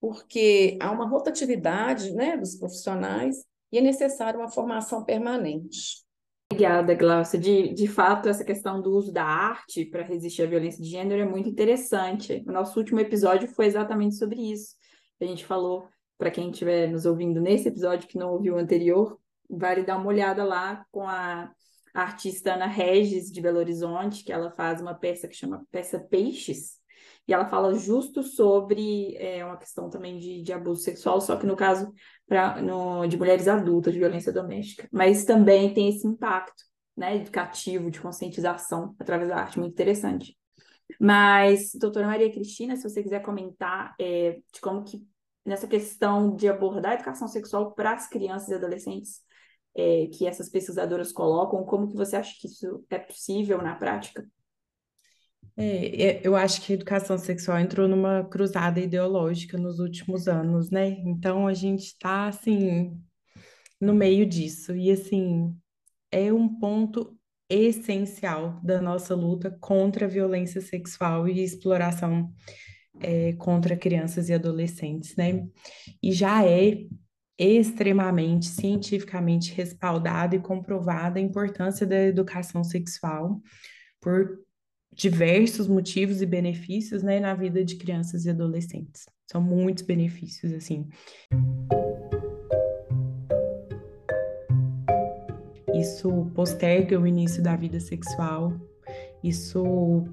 porque 0.00 0.78
há 0.80 0.90
uma 0.90 1.06
rotatividade, 1.06 2.14
né, 2.14 2.38
dos 2.38 2.54
profissionais 2.54 3.44
é 3.78 3.80
necessária 3.80 4.38
uma 4.38 4.48
formação 4.48 5.04
permanente. 5.04 6.04
Obrigada, 6.50 6.94
Glaucia. 6.94 7.38
De, 7.38 7.74
de 7.74 7.88
fato, 7.88 8.28
essa 8.28 8.44
questão 8.44 8.80
do 8.80 8.90
uso 8.90 9.12
da 9.12 9.24
arte 9.24 9.84
para 9.84 10.02
resistir 10.02 10.42
à 10.42 10.46
violência 10.46 10.82
de 10.82 10.88
gênero 10.88 11.20
é 11.20 11.24
muito 11.24 11.48
interessante. 11.48 12.44
O 12.46 12.52
nosso 12.52 12.78
último 12.78 13.00
episódio 13.00 13.48
foi 13.48 13.66
exatamente 13.66 14.14
sobre 14.14 14.52
isso. 14.52 14.76
A 15.20 15.24
gente 15.24 15.44
falou, 15.44 15.88
para 16.16 16.30
quem 16.30 16.50
estiver 16.50 16.88
nos 16.88 17.04
ouvindo 17.04 17.40
nesse 17.40 17.68
episódio 17.68 18.08
que 18.08 18.18
não 18.18 18.32
ouviu 18.32 18.54
o 18.54 18.58
anterior, 18.58 19.18
vale 19.50 19.82
dar 19.82 19.96
uma 19.96 20.06
olhada 20.06 20.44
lá 20.44 20.84
com 20.90 21.02
a 21.02 21.50
artista 21.92 22.54
Ana 22.54 22.66
Regis, 22.66 23.30
de 23.30 23.40
Belo 23.40 23.58
Horizonte, 23.58 24.22
que 24.22 24.32
ela 24.32 24.50
faz 24.50 24.80
uma 24.80 24.94
peça 24.94 25.26
que 25.26 25.34
chama 25.34 25.64
Peça 25.70 25.98
Peixes, 25.98 26.76
e 27.26 27.32
ela 27.32 27.46
fala 27.46 27.74
justo 27.74 28.22
sobre 28.22 29.16
é, 29.16 29.44
uma 29.44 29.56
questão 29.56 29.90
também 29.90 30.18
de, 30.18 30.42
de 30.42 30.52
abuso 30.52 30.82
sexual, 30.82 31.20
só 31.20 31.36
que 31.36 31.46
no 31.46 31.56
caso 31.56 31.92
pra, 32.26 32.60
no, 32.60 33.06
de 33.06 33.16
mulheres 33.16 33.48
adultas, 33.48 33.92
de 33.92 33.98
violência 33.98 34.32
doméstica. 34.32 34.88
Mas 34.92 35.24
também 35.24 35.72
tem 35.74 35.88
esse 35.88 36.06
impacto 36.06 36.62
né, 36.96 37.16
educativo, 37.16 37.90
de 37.90 38.00
conscientização 38.00 38.94
através 38.98 39.28
da 39.28 39.36
arte, 39.36 39.58
muito 39.58 39.72
interessante. 39.72 40.36
Mas, 41.00 41.72
doutora 41.74 42.06
Maria 42.06 42.30
Cristina, 42.30 42.76
se 42.76 42.88
você 42.88 43.02
quiser 43.02 43.20
comentar 43.20 43.94
é, 44.00 44.38
de 44.52 44.60
como 44.60 44.84
que, 44.84 45.04
nessa 45.44 45.66
questão 45.66 46.34
de 46.34 46.48
abordar 46.48 46.92
a 46.92 46.94
educação 46.94 47.28
sexual 47.28 47.72
para 47.72 47.92
as 47.92 48.08
crianças 48.08 48.48
e 48.48 48.54
adolescentes, 48.54 49.20
é, 49.74 50.06
que 50.06 50.26
essas 50.26 50.48
pesquisadoras 50.48 51.12
colocam, 51.12 51.64
como 51.64 51.88
que 51.88 51.96
você 51.96 52.16
acha 52.16 52.34
que 52.40 52.46
isso 52.46 52.84
é 52.88 52.98
possível 52.98 53.60
na 53.60 53.74
prática? 53.74 54.26
É, 55.56 56.02
é, 56.02 56.20
eu 56.22 56.36
acho 56.36 56.60
que 56.60 56.72
a 56.72 56.74
educação 56.74 57.16
sexual 57.16 57.58
entrou 57.58 57.88
numa 57.88 58.24
cruzada 58.24 58.78
ideológica 58.78 59.56
nos 59.56 59.78
últimos 59.78 60.28
anos, 60.28 60.70
né? 60.70 60.88
Então 61.06 61.46
a 61.46 61.54
gente 61.54 61.86
está 61.86 62.26
assim 62.28 63.00
no 63.80 63.94
meio 63.94 64.26
disso 64.26 64.74
e 64.76 64.90
assim 64.90 65.56
é 66.10 66.32
um 66.32 66.48
ponto 66.58 67.16
essencial 67.48 68.60
da 68.62 68.80
nossa 68.82 69.14
luta 69.14 69.50
contra 69.60 70.06
a 70.06 70.08
violência 70.08 70.60
sexual 70.60 71.28
e 71.28 71.42
exploração 71.42 72.32
é, 73.00 73.32
contra 73.34 73.76
crianças 73.76 74.28
e 74.28 74.34
adolescentes, 74.34 75.16
né? 75.16 75.46
E 76.02 76.12
já 76.12 76.44
é 76.44 76.86
extremamente 77.38 78.46
cientificamente 78.46 79.52
respaldada 79.54 80.36
e 80.36 80.40
comprovada 80.40 81.18
a 81.18 81.22
importância 81.22 81.86
da 81.86 82.02
educação 82.02 82.64
sexual 82.64 83.40
por 84.00 84.38
diversos 84.96 85.68
motivos 85.68 86.22
e 86.22 86.26
benefícios, 86.26 87.02
né, 87.02 87.20
na 87.20 87.34
vida 87.34 87.62
de 87.62 87.76
crianças 87.76 88.24
e 88.24 88.30
adolescentes. 88.30 89.04
São 89.30 89.42
muitos 89.42 89.84
benefícios, 89.84 90.52
assim. 90.54 90.88
Isso 95.74 96.30
posterga 96.34 96.98
o 96.98 97.06
início 97.06 97.42
da 97.42 97.54
vida 97.54 97.78
sexual, 97.78 98.54
isso 99.22 100.08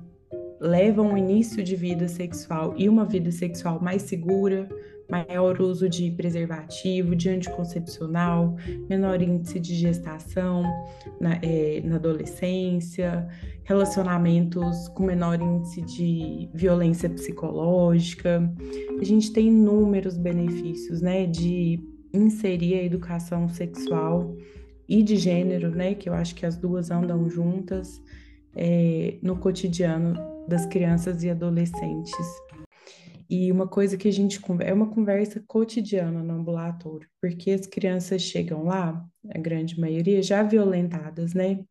leva 0.59 1.01
um 1.01 1.17
início 1.17 1.63
de 1.63 1.75
vida 1.75 2.09
sexual 2.09 2.73
e 2.77 2.89
uma 2.89 3.05
vida 3.05 3.31
sexual 3.31 3.81
mais 3.81 4.01
segura, 4.01 4.67
maior 5.13 5.61
uso 5.61 5.87
de 5.87 6.09
preservativo, 6.09 7.15
de 7.15 7.29
anticoncepcional, 7.29 8.55
menor 8.89 9.21
índice 9.21 9.59
de 9.59 9.75
gestação 9.75 10.63
na, 11.21 11.35
é, 11.43 11.81
na 11.83 11.97
adolescência, 11.97 13.27
relacionamentos 13.63 14.87
com 14.89 15.03
menor 15.03 15.39
índice 15.39 15.81
de 15.83 16.49
violência 16.51 17.07
psicológica. 17.07 18.51
A 18.99 19.03
gente 19.03 19.31
tem 19.31 19.47
inúmeros 19.47 20.17
benefícios, 20.17 20.99
né, 20.99 21.27
de 21.27 21.79
inserir 22.11 22.79
a 22.79 22.83
educação 22.83 23.47
sexual 23.47 24.35
e 24.89 25.03
de 25.03 25.15
gênero, 25.15 25.69
né, 25.69 25.93
que 25.93 26.09
eu 26.09 26.13
acho 26.15 26.33
que 26.33 26.45
as 26.45 26.57
duas 26.57 26.89
andam 26.89 27.29
juntas 27.29 28.01
é, 28.55 29.17
no 29.21 29.35
cotidiano 29.37 30.15
das 30.47 30.65
crianças 30.65 31.23
e 31.23 31.29
adolescentes. 31.29 32.42
E 33.33 33.51
uma 33.51 33.67
coisa 33.67 33.97
que 33.97 34.07
a 34.07 34.11
gente 34.11 34.39
é 34.61 34.73
uma 34.73 34.89
conversa 34.89 35.43
cotidiana 35.47 36.21
no 36.21 36.33
ambulatório, 36.33 37.07
porque 37.19 37.51
as 37.51 37.65
crianças 37.65 38.21
chegam 38.21 38.63
lá, 38.63 39.03
a 39.33 39.39
grande 39.39 39.79
maioria 39.79 40.21
já 40.21 40.43
violentadas, 40.43 41.33
né? 41.33 41.63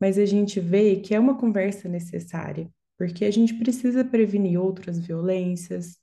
mas 0.00 0.18
a 0.18 0.26
gente 0.26 0.60
vê 0.60 0.96
que 0.96 1.14
é 1.14 1.20
uma 1.20 1.38
conversa 1.38 1.88
necessária, 1.88 2.68
porque 2.98 3.24
a 3.24 3.30
gente 3.30 3.54
precisa 3.54 4.04
prevenir 4.04 4.60
outras 4.60 4.98
violências, 4.98 5.96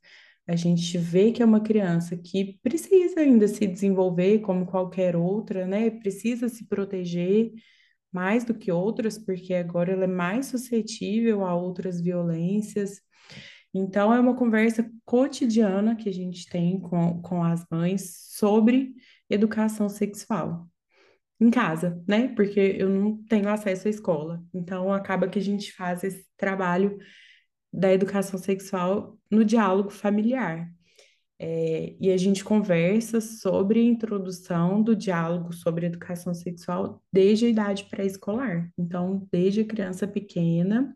a 0.47 0.55
gente 0.55 0.97
vê 0.97 1.31
que 1.31 1.41
é 1.41 1.45
uma 1.45 1.61
criança 1.61 2.17
que 2.17 2.59
precisa 2.61 3.21
ainda 3.21 3.47
se 3.47 3.65
desenvolver 3.65 4.39
como 4.39 4.65
qualquer 4.65 5.15
outra, 5.15 5.65
né? 5.65 5.89
Precisa 5.89 6.49
se 6.49 6.67
proteger 6.67 7.51
mais 8.11 8.43
do 8.43 8.53
que 8.53 8.71
outras, 8.71 9.17
porque 9.17 9.53
agora 9.53 9.93
ela 9.93 10.03
é 10.03 10.07
mais 10.07 10.47
suscetível 10.47 11.45
a 11.45 11.55
outras 11.55 12.01
violências. 12.01 13.01
Então, 13.73 14.13
é 14.13 14.19
uma 14.19 14.35
conversa 14.35 14.89
cotidiana 15.03 15.95
que 15.95 16.07
a 16.07 16.13
gente 16.13 16.47
tem 16.47 16.79
com, 16.79 17.21
com 17.21 17.43
as 17.43 17.65
mães 17.71 18.27
sobre 18.29 18.93
educação 19.29 19.89
sexual 19.89 20.69
em 21.39 21.49
casa, 21.49 22.01
né? 22.07 22.27
Porque 22.29 22.75
eu 22.77 22.87
não 22.87 23.17
tenho 23.23 23.49
acesso 23.49 23.87
à 23.87 23.91
escola. 23.91 24.43
Então, 24.53 24.93
acaba 24.93 25.27
que 25.27 25.39
a 25.39 25.41
gente 25.41 25.73
faz 25.73 26.03
esse 26.03 26.25
trabalho 26.37 26.97
da 27.71 27.91
educação 27.91 28.39
sexual 28.39 29.17
no 29.29 29.43
diálogo 29.43 29.89
familiar. 29.89 30.69
É, 31.39 31.95
e 31.99 32.11
a 32.11 32.15
gente 32.15 32.43
conversa 32.43 33.19
sobre 33.19 33.79
a 33.79 33.83
introdução 33.83 34.81
do 34.81 34.95
diálogo 34.95 35.51
sobre 35.51 35.87
educação 35.87 36.33
sexual 36.33 37.03
desde 37.11 37.47
a 37.47 37.49
idade 37.49 37.85
pré-escolar. 37.89 38.71
Então, 38.77 39.27
desde 39.31 39.61
a 39.61 39.65
criança 39.65 40.07
pequena, 40.07 40.95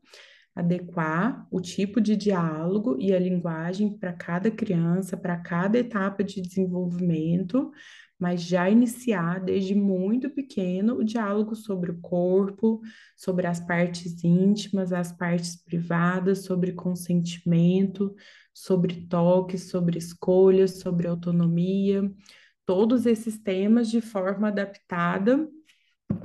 adequar 0.57 1.47
o 1.51 1.61
tipo 1.61 2.01
de 2.01 2.15
diálogo 2.15 2.97
e 2.99 3.13
a 3.13 3.19
linguagem 3.19 3.95
para 3.95 4.11
cada 4.11 4.49
criança, 4.49 5.15
para 5.15 5.37
cada 5.37 5.77
etapa 5.77 6.23
de 6.23 6.41
desenvolvimento, 6.41 7.71
mas 8.19 8.41
já 8.41 8.67
iniciar 8.67 9.39
desde 9.39 9.75
muito 9.75 10.31
pequeno 10.31 10.95
o 10.95 11.03
diálogo 11.03 11.55
sobre 11.55 11.91
o 11.91 11.99
corpo, 11.99 12.81
sobre 13.15 13.45
as 13.45 13.59
partes 13.59 14.23
íntimas, 14.23 14.91
as 14.91 15.11
partes 15.11 15.55
privadas, 15.55 16.43
sobre 16.43 16.71
consentimento, 16.71 18.15
sobre 18.51 19.05
toque, 19.05 19.59
sobre 19.59 19.99
escolhas, 19.99 20.79
sobre 20.79 21.07
autonomia, 21.07 22.11
todos 22.65 23.05
esses 23.05 23.37
temas 23.37 23.91
de 23.91 24.01
forma 24.01 24.47
adaptada 24.47 25.47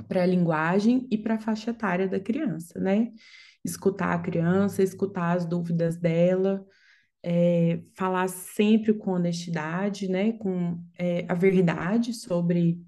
para 0.07 0.23
a 0.23 0.25
linguagem 0.25 1.07
e 1.11 1.19
para 1.19 1.35
a 1.35 1.39
faixa 1.39 1.69
etária 1.69 2.07
da 2.07 2.19
criança, 2.19 2.79
né? 2.79 3.11
Escutar 3.63 4.13
a 4.13 4.19
criança, 4.19 4.83
escutar 4.83 5.37
as 5.37 5.45
dúvidas 5.45 5.97
dela, 5.97 6.65
é, 7.23 7.81
falar 7.95 8.27
sempre 8.27 8.93
com 8.93 9.11
honestidade, 9.11 10.09
né, 10.09 10.33
com 10.33 10.83
é, 10.97 11.25
a 11.29 11.33
verdade 11.33 12.13
sobre 12.13 12.81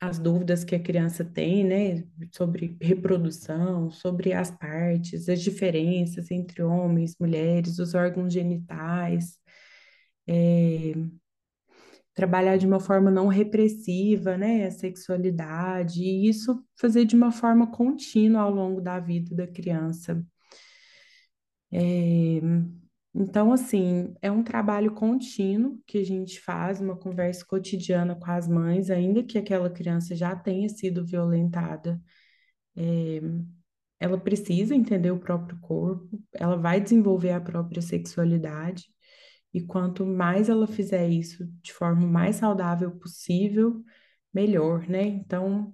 as 0.00 0.18
dúvidas 0.18 0.64
que 0.64 0.74
a 0.74 0.80
criança 0.80 1.24
tem, 1.24 1.64
né, 1.64 2.04
sobre 2.32 2.76
reprodução, 2.80 3.90
sobre 3.90 4.32
as 4.32 4.50
partes, 4.50 5.28
as 5.28 5.40
diferenças 5.42 6.30
entre 6.30 6.62
homens, 6.62 7.16
mulheres, 7.18 7.78
os 7.78 7.94
órgãos 7.94 8.32
genitais, 8.32 9.38
é, 10.26 10.92
trabalhar 12.18 12.56
de 12.56 12.66
uma 12.66 12.80
forma 12.80 13.12
não 13.12 13.28
repressiva, 13.28 14.36
né, 14.36 14.66
a 14.66 14.72
sexualidade, 14.72 16.02
e 16.02 16.28
isso 16.28 16.64
fazer 16.74 17.04
de 17.04 17.14
uma 17.14 17.30
forma 17.30 17.70
contínua 17.70 18.42
ao 18.42 18.50
longo 18.52 18.80
da 18.80 18.98
vida 18.98 19.36
da 19.36 19.46
criança. 19.46 20.20
É, 21.70 22.40
então, 23.14 23.52
assim, 23.52 24.14
é 24.20 24.32
um 24.32 24.42
trabalho 24.42 24.92
contínuo 24.94 25.80
que 25.86 25.98
a 25.98 26.04
gente 26.04 26.40
faz, 26.40 26.80
uma 26.80 26.96
conversa 26.96 27.44
cotidiana 27.46 28.16
com 28.16 28.30
as 28.32 28.48
mães, 28.48 28.90
ainda 28.90 29.22
que 29.22 29.38
aquela 29.38 29.70
criança 29.70 30.16
já 30.16 30.34
tenha 30.34 30.68
sido 30.68 31.06
violentada. 31.06 32.00
É, 32.76 33.20
ela 34.00 34.18
precisa 34.18 34.74
entender 34.74 35.12
o 35.12 35.20
próprio 35.20 35.56
corpo, 35.60 36.20
ela 36.32 36.56
vai 36.56 36.80
desenvolver 36.80 37.30
a 37.30 37.40
própria 37.40 37.80
sexualidade, 37.80 38.86
e 39.52 39.60
quanto 39.60 40.04
mais 40.04 40.48
ela 40.48 40.66
fizer 40.66 41.08
isso 41.08 41.46
de 41.62 41.72
forma 41.72 42.06
mais 42.06 42.36
saudável 42.36 42.90
possível, 42.92 43.82
melhor, 44.32 44.86
né? 44.88 45.02
Então, 45.06 45.72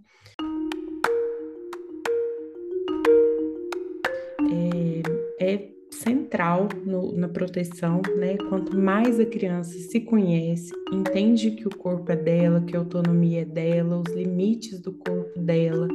é, 5.38 5.44
é 5.44 5.74
central 5.90 6.68
no, 6.84 7.12
na 7.12 7.28
proteção, 7.28 8.00
né? 8.16 8.36
Quanto 8.48 8.76
mais 8.76 9.18
a 9.18 9.26
criança 9.26 9.72
se 9.78 10.00
conhece, 10.00 10.72
entende 10.92 11.52
que 11.52 11.66
o 11.66 11.76
corpo 11.76 12.10
é 12.12 12.16
dela, 12.16 12.60
que 12.60 12.76
a 12.76 12.80
autonomia 12.80 13.42
é 13.42 13.44
dela, 13.44 13.98
os 13.98 14.14
limites 14.14 14.80
do 14.80 14.92
corpo 14.92 15.38
dela 15.40 15.88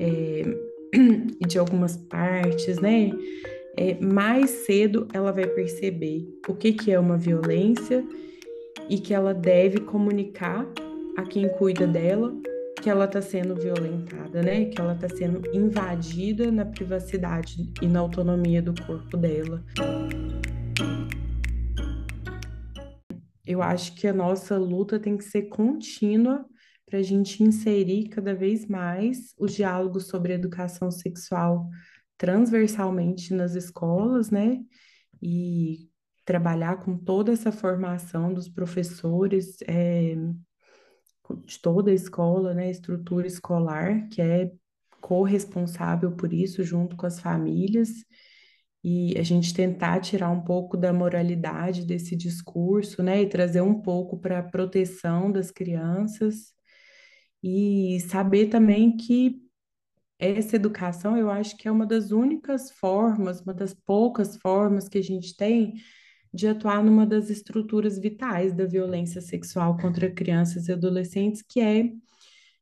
é, 0.00 0.42
e 1.40 1.46
de 1.46 1.58
algumas 1.58 1.96
partes, 1.96 2.78
né? 2.80 3.10
É, 3.76 3.94
mais 4.04 4.50
cedo 4.50 5.08
ela 5.12 5.32
vai 5.32 5.46
perceber 5.46 6.28
o 6.46 6.54
que, 6.54 6.72
que 6.72 6.92
é 6.92 6.98
uma 6.98 7.16
violência 7.16 8.04
e 8.88 8.98
que 8.98 9.14
ela 9.14 9.32
deve 9.32 9.80
comunicar 9.80 10.66
a 11.16 11.22
quem 11.22 11.48
cuida 11.48 11.86
dela 11.86 12.34
que 12.82 12.90
ela 12.90 13.04
está 13.04 13.22
sendo 13.22 13.54
violentada, 13.54 14.42
né? 14.42 14.64
Que 14.64 14.80
ela 14.80 14.94
está 14.94 15.08
sendo 15.08 15.40
invadida 15.54 16.50
na 16.50 16.64
privacidade 16.64 17.72
e 17.80 17.86
na 17.86 18.00
autonomia 18.00 18.60
do 18.60 18.74
corpo 18.84 19.16
dela. 19.16 19.64
Eu 23.46 23.62
acho 23.62 23.94
que 23.94 24.08
a 24.08 24.12
nossa 24.12 24.58
luta 24.58 24.98
tem 24.98 25.16
que 25.16 25.22
ser 25.22 25.42
contínua 25.42 26.44
para 26.84 26.98
a 26.98 27.02
gente 27.02 27.40
inserir 27.42 28.08
cada 28.08 28.34
vez 28.34 28.66
mais 28.66 29.32
os 29.38 29.54
diálogos 29.54 30.08
sobre 30.08 30.32
educação 30.32 30.90
sexual 30.90 31.68
transversalmente 32.22 33.34
nas 33.34 33.56
escolas, 33.56 34.30
né? 34.30 34.60
E 35.20 35.90
trabalhar 36.24 36.76
com 36.76 36.96
toda 36.96 37.32
essa 37.32 37.50
formação 37.50 38.32
dos 38.32 38.48
professores, 38.48 39.56
é, 39.66 40.14
de 41.44 41.58
toda 41.60 41.90
a 41.90 41.94
escola, 41.94 42.54
né? 42.54 42.70
Estrutura 42.70 43.26
escolar, 43.26 44.06
que 44.08 44.22
é 44.22 44.52
corresponsável 45.00 46.12
por 46.12 46.32
isso, 46.32 46.62
junto 46.62 46.96
com 46.96 47.06
as 47.06 47.18
famílias, 47.18 47.90
e 48.84 49.18
a 49.18 49.22
gente 49.24 49.52
tentar 49.52 49.98
tirar 49.98 50.30
um 50.30 50.42
pouco 50.42 50.76
da 50.76 50.92
moralidade 50.92 51.84
desse 51.84 52.14
discurso, 52.14 53.02
né? 53.02 53.20
E 53.20 53.28
trazer 53.28 53.62
um 53.62 53.82
pouco 53.82 54.16
para 54.16 54.38
a 54.38 54.44
proteção 54.44 55.32
das 55.32 55.50
crianças, 55.50 56.52
e 57.42 57.98
saber 58.08 58.46
também 58.46 58.96
que 58.96 59.42
essa 60.28 60.56
educação, 60.56 61.16
eu 61.16 61.30
acho 61.30 61.56
que 61.56 61.66
é 61.66 61.70
uma 61.70 61.84
das 61.84 62.12
únicas 62.12 62.70
formas, 62.70 63.40
uma 63.40 63.52
das 63.52 63.74
poucas 63.74 64.36
formas 64.36 64.88
que 64.88 64.98
a 64.98 65.02
gente 65.02 65.36
tem 65.36 65.74
de 66.32 66.46
atuar 66.46 66.82
numa 66.82 67.04
das 67.04 67.28
estruturas 67.28 67.98
vitais 67.98 68.54
da 68.54 68.64
violência 68.64 69.20
sexual 69.20 69.76
contra 69.76 70.10
crianças 70.10 70.68
e 70.68 70.72
adolescentes, 70.72 71.42
que 71.42 71.60
é 71.60 71.90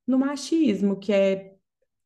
no 0.06 0.18
machismo, 0.18 0.98
que 0.98 1.12
é 1.12 1.52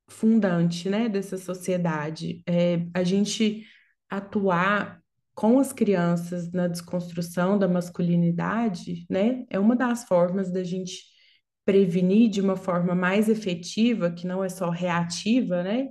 fundante, 0.09 0.91
né, 0.91 1.09
dessa 1.09 1.39
sociedade. 1.39 2.43
É, 2.47 2.87
a 2.93 3.03
gente 3.03 3.65
atuar 4.11 5.01
com 5.35 5.59
as 5.59 5.73
crianças 5.73 6.51
na 6.53 6.69
desconstrução 6.69 7.59
da 7.59 7.67
masculinidade, 7.67 9.07
né, 9.09 9.45
é 9.49 9.59
uma 9.59 9.75
das 9.75 10.05
formas 10.05 10.53
da 10.53 10.63
gente 10.63 11.14
prevenir 11.65 12.31
de 12.31 12.41
uma 12.41 12.57
forma 12.57 12.95
mais 12.95 13.29
efetiva, 13.29 14.11
que 14.11 14.27
não 14.27 14.45
é 14.45 14.49
só 14.49 14.71
reativa, 14.71 15.63
né? 15.63 15.89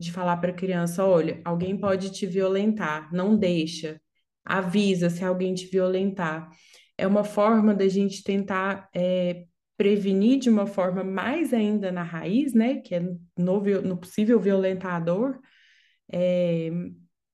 De 0.00 0.12
falar 0.12 0.36
para 0.38 0.50
a 0.50 0.54
criança, 0.54 1.04
olha, 1.04 1.40
alguém 1.44 1.76
pode 1.78 2.12
te 2.12 2.26
violentar, 2.26 3.12
não 3.12 3.36
deixa, 3.36 4.00
avisa 4.44 5.10
se 5.10 5.24
alguém 5.24 5.54
te 5.54 5.66
violentar. 5.66 6.50
É 6.96 7.06
uma 7.06 7.24
forma 7.24 7.74
da 7.74 7.88
gente 7.88 8.22
tentar 8.22 8.88
é, 8.94 9.44
prevenir 9.76 10.38
de 10.40 10.50
uma 10.50 10.66
forma 10.66 11.04
mais 11.04 11.52
ainda 11.54 11.92
na 11.92 12.02
raiz, 12.02 12.54
né? 12.54 12.80
Que 12.80 12.96
é 12.96 13.00
no, 13.00 13.60
no 13.82 13.96
possível 13.96 14.40
violentador, 14.40 15.38
é, 16.12 16.70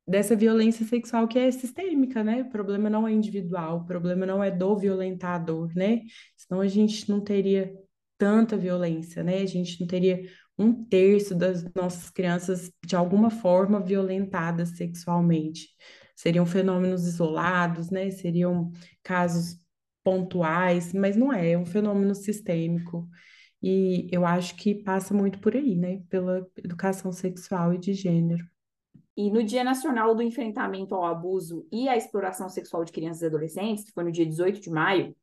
dessa 0.07 0.37
violência 0.37 0.87
sexual 0.87 1.27
que 1.27 1.39
é 1.39 1.51
sistêmica, 1.51 2.23
né? 2.23 2.43
O 2.43 2.51
problema 2.51 2.91
não 2.91 3.09
é 3.09 3.13
individual, 3.13 3.79
o 3.79 3.85
problema 3.87 4.27
não 4.27 4.43
é 4.43 4.51
do 4.51 4.77
violentador, 4.77 5.73
né? 5.75 6.03
Senão 6.37 6.61
a 6.61 6.69
gente 6.69 7.09
não 7.09 7.21
teria 7.21 7.75
tanta 8.19 8.57
violência, 8.57 9.23
né? 9.23 9.39
A 9.39 9.47
gente 9.47 9.81
não 9.81 9.87
teria 9.87 10.23
um 10.59 10.85
terço 10.85 11.35
das 11.35 11.65
nossas 11.75 12.11
crianças 12.11 12.71
de 12.85 12.95
alguma 12.95 13.31
forma 13.31 13.81
violentadas 13.81 14.77
sexualmente. 14.77 15.69
Seriam 16.15 16.47
fenômenos 16.47 17.07
isolados, 17.07 17.91
né? 17.91 18.11
Seriam 18.11 18.71
casos 19.03 19.59
pontuais, 20.05 20.93
mas 20.93 21.17
não 21.17 21.33
é, 21.33 21.53
é 21.53 21.59
um 21.59 21.67
fenômeno 21.67 22.15
sistêmico. 22.15 23.09
E 23.63 24.09
eu 24.13 24.27
acho 24.27 24.55
que 24.57 24.75
passa 24.75 25.15
muito 25.15 25.39
por 25.41 25.57
aí, 25.57 25.75
né? 25.77 26.03
Pela 26.11 26.47
educação 26.59 27.11
sexual 27.13 27.73
e 27.75 27.79
de 27.79 27.95
gênero. 27.95 28.45
E 29.17 29.31
no 29.31 29.43
Dia 29.43 29.63
Nacional 29.63 30.15
do 30.15 30.23
Enfrentamento 30.23 30.95
ao 30.95 31.05
Abuso 31.05 31.67
e 31.71 31.89
à 31.89 31.97
Exploração 31.97 32.49
Sexual 32.49 32.85
de 32.85 32.93
Crianças 32.93 33.23
e 33.23 33.27
Adolescentes, 33.27 33.85
que 33.85 33.93
foi 33.93 34.05
no 34.05 34.13
dia 34.13 34.27
18 34.27 34.61
de 34.61 34.71
maio, 34.71 35.15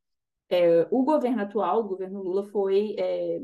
é, 0.49 0.87
o 0.91 1.03
governo 1.03 1.41
atual, 1.41 1.79
o 1.79 1.87
governo 1.87 2.21
Lula, 2.21 2.45
foi 2.49 2.95
é, 2.97 3.39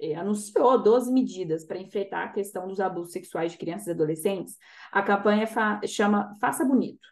é, 0.00 0.14
anunciou 0.16 0.82
12 0.82 1.12
medidas 1.12 1.64
para 1.64 1.78
enfrentar 1.78 2.24
a 2.24 2.32
questão 2.32 2.66
dos 2.66 2.80
abusos 2.80 3.12
sexuais 3.12 3.52
de 3.52 3.58
crianças 3.58 3.86
e 3.86 3.90
adolescentes. 3.92 4.56
A 4.90 5.02
campanha 5.02 5.46
fa 5.46 5.80
chama 5.86 6.36
Faça 6.40 6.64
Bonito 6.64 7.06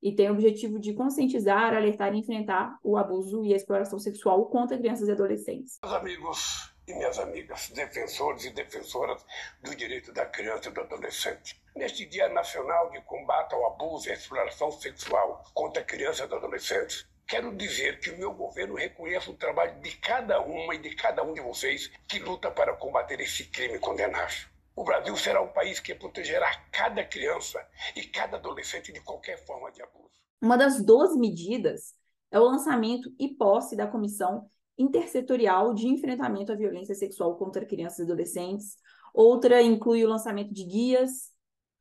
e 0.00 0.14
tem 0.14 0.30
o 0.30 0.32
objetivo 0.32 0.78
de 0.78 0.94
conscientizar, 0.94 1.74
alertar 1.74 2.14
e 2.14 2.18
enfrentar 2.18 2.78
o 2.82 2.96
abuso 2.96 3.44
e 3.44 3.52
a 3.52 3.56
exploração 3.56 3.98
sexual 3.98 4.46
contra 4.46 4.78
crianças 4.78 5.08
e 5.08 5.12
adolescentes. 5.12 5.78
Meus 5.82 5.94
amigos 5.94 6.75
e 6.86 6.94
minhas 6.94 7.18
amigas, 7.18 7.68
defensores 7.70 8.44
e 8.44 8.50
defensoras 8.50 9.24
do 9.60 9.74
direito 9.74 10.12
da 10.12 10.24
criança 10.24 10.68
e 10.68 10.72
do 10.72 10.80
adolescente. 10.80 11.60
Neste 11.74 12.06
Dia 12.06 12.28
Nacional 12.28 12.90
de 12.90 13.00
Combate 13.02 13.54
ao 13.54 13.66
Abuso 13.66 14.08
e 14.08 14.12
à 14.12 14.14
Exploração 14.14 14.70
Sexual 14.70 15.44
contra 15.52 15.82
Crianças 15.82 16.30
e 16.30 16.34
Adolescentes, 16.34 17.06
quero 17.26 17.54
dizer 17.56 17.98
que 17.98 18.10
o 18.10 18.18
meu 18.18 18.32
governo 18.32 18.76
reconhece 18.76 19.28
o 19.28 19.36
trabalho 19.36 19.80
de 19.80 19.96
cada 19.96 20.40
uma 20.40 20.74
e 20.74 20.78
de 20.78 20.94
cada 20.94 21.22
um 21.24 21.34
de 21.34 21.40
vocês 21.40 21.90
que 22.06 22.20
luta 22.20 22.50
para 22.50 22.76
combater 22.76 23.20
esse 23.20 23.44
crime 23.44 23.78
condenável. 23.78 24.48
O 24.76 24.84
Brasil 24.84 25.16
será 25.16 25.42
um 25.42 25.48
país 25.48 25.80
que 25.80 25.94
protegerá 25.94 26.54
cada 26.70 27.02
criança 27.02 27.66
e 27.96 28.04
cada 28.04 28.36
adolescente 28.36 28.92
de 28.92 29.00
qualquer 29.00 29.44
forma 29.44 29.72
de 29.72 29.82
abuso. 29.82 30.14
Uma 30.40 30.56
das 30.56 30.84
12 30.84 31.18
medidas 31.18 31.94
é 32.30 32.38
o 32.38 32.44
lançamento 32.44 33.10
e 33.18 33.28
posse 33.28 33.74
da 33.74 33.86
Comissão 33.86 34.50
intersetorial 34.78 35.72
de 35.74 35.88
enfrentamento 35.88 36.52
à 36.52 36.54
violência 36.54 36.94
sexual 36.94 37.36
contra 37.36 37.64
crianças 37.64 38.00
e 38.00 38.02
adolescentes. 38.02 38.76
Outra 39.14 39.62
inclui 39.62 40.04
o 40.04 40.08
lançamento 40.08 40.52
de 40.52 40.64
guias 40.64 41.32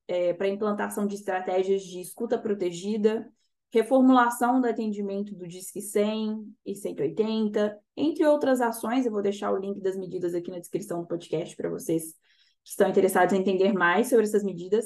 é, 0.07 0.33
para 0.33 0.47
implantação 0.47 1.05
de 1.05 1.15
estratégias 1.15 1.81
de 1.83 1.99
escuta 1.99 2.37
protegida, 2.37 3.29
reformulação 3.71 4.61
do 4.61 4.67
atendimento 4.67 5.35
do 5.35 5.47
Disque 5.47 5.81
100 5.81 6.55
e 6.65 6.75
180, 6.75 7.77
entre 7.97 8.25
outras 8.25 8.61
ações. 8.61 9.05
Eu 9.05 9.11
vou 9.11 9.21
deixar 9.21 9.51
o 9.51 9.57
link 9.57 9.81
das 9.81 9.97
medidas 9.97 10.33
aqui 10.33 10.49
na 10.49 10.59
descrição 10.59 11.01
do 11.01 11.07
podcast 11.07 11.55
para 11.55 11.69
vocês 11.69 12.13
que 12.63 12.69
estão 12.69 12.89
interessados 12.89 13.33
em 13.33 13.39
entender 13.39 13.73
mais 13.73 14.09
sobre 14.09 14.25
essas 14.25 14.43
medidas. 14.43 14.85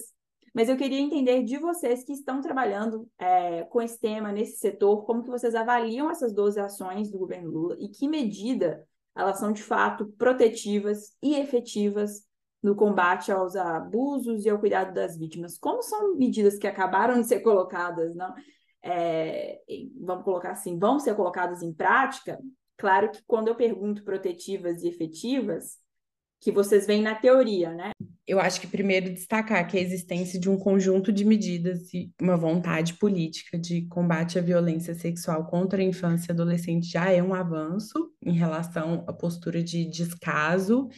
Mas 0.54 0.70
eu 0.70 0.78
queria 0.78 1.00
entender 1.00 1.44
de 1.44 1.58
vocês 1.58 2.04
que 2.04 2.14
estão 2.14 2.42
trabalhando 2.42 3.08
é, 3.18 3.64
com 3.64 3.82
esse 3.82 4.00
tema 4.00 4.32
nesse 4.32 4.58
setor, 4.58 5.06
como 5.06 5.24
que 5.24 5.30
vocês 5.30 5.56
avaliam 5.56 6.10
essas 6.10 6.34
12 6.34 6.60
ações 6.60 7.12
do 7.12 7.20
governo 7.20 7.50
Lula 7.52 7.76
e 7.80 7.90
que 7.90 8.08
medida 8.08 8.86
elas 9.16 9.40
são 9.40 9.52
de 9.52 9.62
fato 9.62 10.08
protetivas 10.18 11.16
e 11.22 11.36
efetivas 11.36 12.24
no 12.62 12.76
combate 12.76 13.32
aos 13.32 13.56
abusos 13.56 14.46
e 14.46 14.50
ao 14.50 14.60
cuidado 14.60 14.94
das 14.94 15.18
vítimas. 15.18 15.58
Como 15.58 15.82
são 15.82 16.16
medidas 16.16 16.58
que 16.58 16.68
acabaram 16.68 17.20
de 17.20 17.28
ser 17.28 17.40
colocadas, 17.40 18.16
não? 18.16 18.34
É, 18.82 19.60
vamos 20.00 20.24
colocar 20.24 20.52
assim, 20.52 20.78
vão 20.78 21.00
ser 21.00 21.16
colocadas 21.16 21.62
em 21.62 21.74
prática? 21.74 22.40
Claro 22.78 23.12
que 23.12 23.22
quando 23.28 23.50
eu 23.50 23.56
pergunto 23.56 24.04
protetivas 24.04 24.84
e 24.84 24.88
efetivas, 24.88 25.78
que 26.40 26.52
vocês 26.52 26.88
veem 26.88 27.02
na 27.02 27.16
teoria, 27.16 27.74
né? 27.74 27.92
Eu 28.30 28.40
acho 28.40 28.62
que 28.62 28.68
primeiro 28.68 29.12
destacar 29.12 29.68
que 29.68 29.76
a 29.76 29.82
existência 29.82 30.40
de 30.40 30.48
um 30.48 30.56
conjunto 30.56 31.12
de 31.12 31.26
medidas 31.26 31.92
e 31.92 32.14
uma 32.22 32.38
vontade 32.38 32.94
política 32.94 33.58
de 33.58 33.88
combate 33.88 34.38
à 34.38 34.42
violência 34.42 34.94
sexual 34.94 35.48
contra 35.48 35.82
a 35.82 35.84
infância 35.84 36.32
e 36.32 36.34
adolescente 36.34 36.92
já 36.92 37.10
é 37.10 37.24
um 37.24 37.34
avanço 37.34 38.14
em 38.24 38.34
relação 38.34 39.04
à 39.08 39.14
postura 39.14 39.64
de 39.64 39.84
descaso 39.84 40.90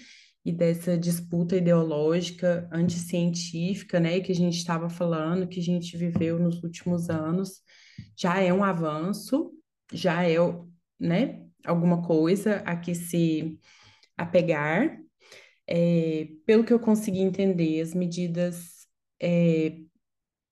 e 0.43 0.51
dessa 0.51 0.97
disputa 0.97 1.55
ideológica 1.55 2.67
anticientífica, 2.69 3.97
né, 3.97 4.19
que 4.19 4.33
a 4.33 4.35
gente 4.35 4.57
estava 4.57 4.89
falando, 4.89 5.47
que 5.47 5.61
a 5.61 5.63
gente 5.63 5.95
viveu 5.95 6.37
nos 6.37 6.61
últimos 6.61 7.09
anos, 7.09 7.61
já 8.13 8.41
é 8.41 8.51
um 8.51 8.61
avanço, 8.61 9.53
já 9.93 10.29
é, 10.29 10.35
né, 10.99 11.39
alguma 11.65 12.01
coisa 12.01 12.57
a 12.65 12.75
que 12.75 12.93
se 12.93 13.57
apegar. 14.17 14.99
É, 15.73 16.27
pelo 16.45 16.65
que 16.65 16.73
eu 16.73 16.79
consegui 16.81 17.19
entender, 17.19 17.79
as 17.79 17.93
medidas 17.93 18.85
é, 19.21 19.77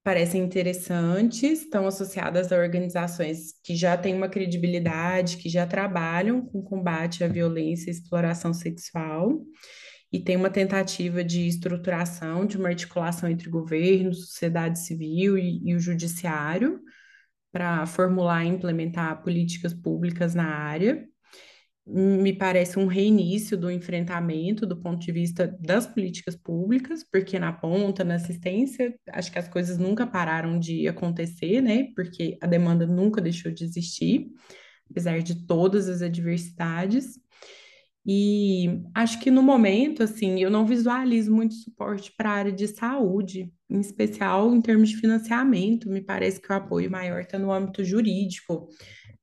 parecem 0.02 0.42
interessantes, 0.42 1.64
estão 1.64 1.86
associadas 1.86 2.54
a 2.54 2.58
organizações 2.58 3.52
que 3.62 3.76
já 3.76 3.98
têm 3.98 4.16
uma 4.16 4.30
credibilidade, 4.30 5.36
que 5.36 5.50
já 5.50 5.68
trabalham 5.68 6.46
com 6.46 6.62
combate 6.62 7.22
à 7.22 7.28
violência 7.28 7.90
e 7.90 7.94
exploração 7.94 8.54
sexual, 8.54 9.42
e 10.10 10.22
tem 10.22 10.38
uma 10.38 10.50
tentativa 10.50 11.22
de 11.22 11.50
estruturação, 11.50 12.46
de 12.46 12.58
uma 12.58 12.70
articulação 12.70 13.30
entre 13.30 13.50
governo, 13.50 14.14
sociedade 14.14 14.80
civil 14.80 15.38
e, 15.38 15.62
e 15.66 15.76
o 15.76 15.80
judiciário, 15.82 16.80
para 17.52 17.86
formular 17.86 18.46
e 18.46 18.48
implementar 18.48 19.22
políticas 19.22 19.74
públicas 19.74 20.34
na 20.34 20.46
área 20.46 21.09
me 21.92 22.34
parece 22.34 22.78
um 22.78 22.86
reinício 22.86 23.58
do 23.58 23.72
enfrentamento 23.72 24.66
do 24.66 24.78
ponto 24.78 25.04
de 25.04 25.12
vista 25.12 25.48
das 25.60 25.88
políticas 25.88 26.36
públicas, 26.36 27.04
porque 27.04 27.40
na 27.40 27.52
ponta, 27.52 28.04
na 28.04 28.16
assistência, 28.16 28.94
acho 29.12 29.32
que 29.32 29.40
as 29.40 29.48
coisas 29.48 29.78
nunca 29.78 30.06
pararam 30.06 30.60
de 30.60 30.88
acontecer, 30.88 31.62
né? 31.62 31.88
Porque 31.96 32.38
a 32.42 32.46
demanda 32.46 32.86
nunca 32.86 33.20
deixou 33.20 33.52
de 33.52 33.64
existir, 33.64 34.28
apesar 34.90 35.20
de 35.22 35.48
todas 35.48 35.90
as 35.90 36.02
adversidades. 36.04 37.20
E 38.06 38.82
acho 38.94 39.20
que 39.20 39.32
no 39.32 39.42
momento, 39.42 40.04
assim, 40.04 40.40
eu 40.40 40.50
não 40.50 40.66
visualizo 40.66 41.34
muito 41.34 41.56
suporte 41.56 42.14
para 42.16 42.30
a 42.30 42.34
área 42.34 42.52
de 42.52 42.68
saúde, 42.68 43.52
em 43.70 43.80
especial 43.80 44.54
em 44.56 44.62
termos 44.62 44.90
de 44.90 44.98
financiamento. 44.98 45.90
Me 45.90 46.02
parece 46.02 46.40
que 46.40 46.52
o 46.52 46.56
apoio 46.56 46.90
maior 46.90 47.22
está 47.22 47.38
no 47.38 47.52
âmbito 47.52 47.84
jurídico. 47.84 48.68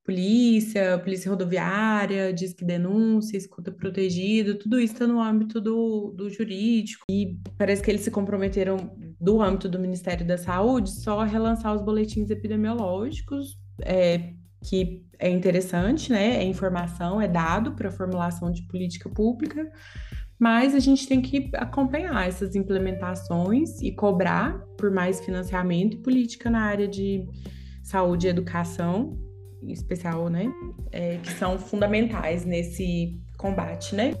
Polícia, 0.07 0.97
polícia 0.99 1.29
rodoviária, 1.29 2.31
disque 2.31 2.63
denúncia, 2.63 3.35
escuta 3.35 3.73
protegida, 3.73 4.57
tudo 4.57 4.79
isso 4.79 4.93
está 4.93 5.05
no 5.05 5.19
âmbito 5.19 5.59
do, 5.59 6.13
do 6.15 6.29
jurídico. 6.29 7.03
E 7.11 7.37
parece 7.57 7.83
que 7.83 7.91
eles 7.91 8.03
se 8.03 8.09
comprometeram, 8.09 8.95
do 9.19 9.41
âmbito 9.41 9.67
do 9.67 9.77
Ministério 9.77 10.25
da 10.25 10.37
Saúde, 10.37 10.91
só 10.91 11.19
a 11.19 11.25
relançar 11.25 11.75
os 11.75 11.81
boletins 11.81 12.29
epidemiológicos, 12.29 13.59
é, 13.81 14.31
que 14.63 15.03
é 15.19 15.29
interessante, 15.29 16.09
né? 16.09 16.37
É 16.37 16.43
informação, 16.43 17.19
é 17.21 17.27
dado 17.27 17.73
para 17.73 17.89
a 17.89 17.91
formulação 17.91 18.49
de 18.49 18.61
política 18.63 19.09
pública, 19.09 19.69
mas 20.39 20.73
a 20.73 20.79
gente 20.79 21.05
tem 21.05 21.21
que 21.21 21.49
acompanhar 21.53 22.25
essas 22.25 22.55
implementações 22.55 23.81
e 23.81 23.91
cobrar 23.91 24.57
por 24.77 24.89
mais 24.89 25.19
financiamento 25.19 25.97
e 25.97 26.01
política 26.01 26.49
na 26.49 26.61
área 26.61 26.87
de 26.87 27.27
saúde 27.83 28.27
e 28.27 28.29
educação, 28.29 29.26
especial, 29.73 30.29
né? 30.29 30.51
É, 30.91 31.17
que 31.17 31.31
são 31.33 31.57
fundamentais 31.57 32.45
nesse 32.45 33.19
combate, 33.37 33.95
né? 33.95 34.13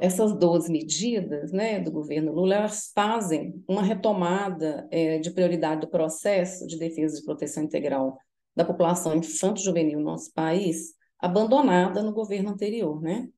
essas 0.00 0.36
12 0.36 0.70
medidas 0.70 1.52
né, 1.52 1.78
do 1.78 1.90
governo 1.90 2.32
Lula, 2.32 2.56
elas 2.56 2.90
fazem 2.92 3.62
uma 3.68 3.82
retomada 3.82 4.88
é, 4.90 5.18
de 5.18 5.30
prioridade 5.30 5.82
do 5.82 5.88
processo 5.88 6.66
de 6.66 6.76
defesa 6.76 7.16
de 7.16 7.24
proteção 7.24 7.62
integral 7.62 8.18
da 8.54 8.64
população 8.64 9.14
infanto-juvenil 9.14 10.00
no 10.00 10.04
nosso 10.04 10.32
país, 10.32 10.94
abandonada 11.20 12.02
no 12.02 12.12
governo 12.12 12.50
anterior, 12.50 13.00
né? 13.00 13.28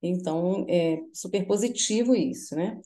Então, 0.00 0.64
é 0.68 1.00
super 1.12 1.44
positivo 1.46 2.14
isso, 2.14 2.54
né? 2.54 2.80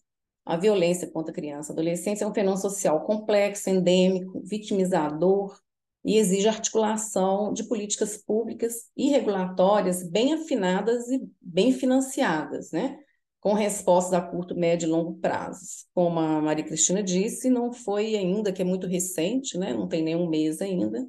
A 0.45 0.57
violência 0.57 1.11
contra 1.11 1.33
criança 1.33 1.71
e 1.71 1.75
adolescente 1.75 2.23
é 2.23 2.27
um 2.27 2.35
fenômeno 2.35 2.61
social 2.61 3.05
complexo, 3.05 3.71
endêmico, 3.71 4.41
vitimizador, 4.45 5.57
e 6.05 6.17
exige 6.17 6.49
articulação 6.49 7.53
de 7.53 7.65
políticas 7.65 8.17
públicas 8.17 8.91
e 8.97 9.09
regulatórias 9.09 10.03
bem 10.03 10.35
afinadas 10.35 11.09
e 11.09 11.23
bem 11.41 11.73
financiadas, 11.73 12.73
né? 12.73 12.99
com 13.41 13.55
respostas 13.55 14.13
a 14.15 14.21
curto, 14.21 14.55
médio 14.55 14.87
e 14.87 14.91
longo 14.91 15.15
prazos. 15.15 15.85
Como 15.93 16.19
a 16.21 16.41
Maria 16.41 16.65
Cristina 16.65 17.03
disse, 17.03 17.51
não 17.51 17.73
foi 17.73 18.15
ainda, 18.15 18.53
que 18.53 18.63
é 18.63 18.65
muito 18.65 18.87
recente, 18.87 19.59
né? 19.59 19.73
não 19.73 19.89
tem 19.89 20.03
nenhum 20.03 20.29
mês 20.29 20.61
ainda. 20.63 21.05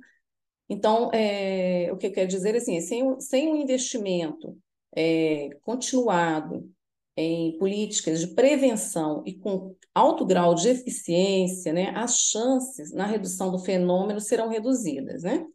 Então, 0.67 1.11
é, 1.13 1.91
o 1.91 1.97
que 1.97 2.07
eu 2.07 2.11
quero 2.11 2.27
dizer 2.27 2.55
é 2.55 2.57
assim, 2.57 2.81
sem, 2.81 3.19
sem 3.19 3.51
um 3.51 3.55
investimento 3.55 4.57
é, 4.95 5.49
continuado 5.61 6.67
em 7.15 7.57
políticas 7.57 8.19
de 8.19 8.27
prevenção 8.27 9.23
e 9.25 9.33
com 9.33 9.75
alto 9.93 10.25
grau 10.25 10.55
de 10.55 10.69
eficiência, 10.69 11.71
né, 11.71 11.91
as 11.95 12.17
chances 12.17 12.91
na 12.91 13.05
redução 13.05 13.51
do 13.51 13.59
fenômeno 13.59 14.19
serão 14.19 14.49
reduzidas. 14.49 15.23
Né? 15.23 15.45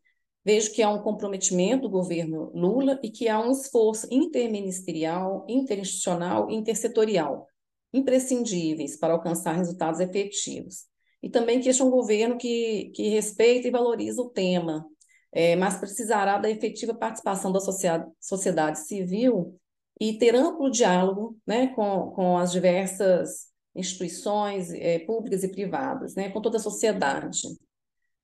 Vejo 0.45 0.73
que 0.73 0.83
há 0.83 0.91
um 0.91 1.03
comprometimento 1.03 1.83
do 1.83 1.91
governo 1.91 2.51
Lula 2.55 2.99
e 3.03 3.11
que 3.11 3.29
há 3.29 3.41
um 3.41 3.51
esforço 3.51 4.07
interministerial, 4.11 5.45
interinstitucional 5.49 6.49
e 6.51 6.55
intersetorial 6.55 7.47
imprescindíveis 7.93 8.97
para 8.97 9.15
alcançar 9.15 9.53
resultados 9.53 9.99
efetivos. 9.99 10.87
E 11.23 11.29
também 11.29 11.61
que 11.61 11.69
este 11.69 11.83
é 11.83 11.85
um 11.85 11.91
governo 11.91 12.37
que, 12.37 12.93
que 12.95 13.09
respeita 13.09 13.67
e 13.67 13.71
valoriza 13.71 14.23
o 14.23 14.31
tema, 14.31 14.87
é, 15.33 15.57
mas 15.57 15.77
precisará 15.77 16.39
da 16.39 16.51
efetiva 16.51 16.95
participação 16.95 17.51
da 17.51 17.61
sociedade, 17.61 18.87
civil 18.87 19.59
e 20.01 20.17
ter 20.19 20.35
amplo 20.35 20.71
diálogo 20.71 21.37
né, 21.47 21.69
com, 21.69 22.11
com 22.11 22.39
as 22.39 22.53
diversas 22.53 23.49
instituições 23.75 24.73
é, 24.73 24.99
públicas 25.01 25.43
e 25.43 25.49
privadas, 25.49 26.15
né, 26.15 26.29
com 26.31 26.41
toda 26.41 26.57
a 26.57 26.61
sociedade. 26.61 27.41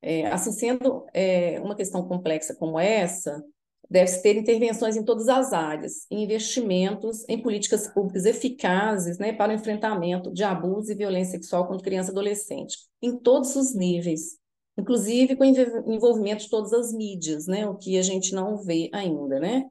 É, 0.02 0.26
assim 0.26 0.52
sendo 0.52 1.06
é, 1.14 1.58
uma 1.60 1.74
questão 1.74 2.06
complexa 2.06 2.54
como 2.54 2.78
essa, 2.78 3.42
deve-se 3.88 4.22
ter 4.22 4.36
intervenções 4.36 4.96
em 4.96 5.04
todas 5.04 5.28
as 5.28 5.52
áreas, 5.52 6.06
investimentos 6.10 7.26
em 7.28 7.40
políticas 7.40 7.88
públicas 7.88 8.24
eficazes 8.24 9.18
né, 9.18 9.32
para 9.32 9.52
o 9.52 9.54
enfrentamento 9.54 10.32
de 10.32 10.42
abuso 10.42 10.92
e 10.92 10.94
violência 10.94 11.32
sexual 11.32 11.66
contra 11.66 11.84
criança 11.84 12.10
e 12.10 12.12
adolescente, 12.12 12.76
em 13.00 13.18
todos 13.18 13.56
os 13.56 13.74
níveis, 13.74 14.38
inclusive 14.76 15.36
com 15.36 15.44
envolvimento 15.44 16.44
de 16.44 16.50
todas 16.50 16.72
as 16.72 16.92
mídias, 16.92 17.46
né, 17.46 17.66
o 17.66 17.76
que 17.76 17.98
a 17.98 18.02
gente 18.02 18.34
não 18.34 18.56
vê 18.58 18.90
ainda, 18.92 19.38
né? 19.38 19.64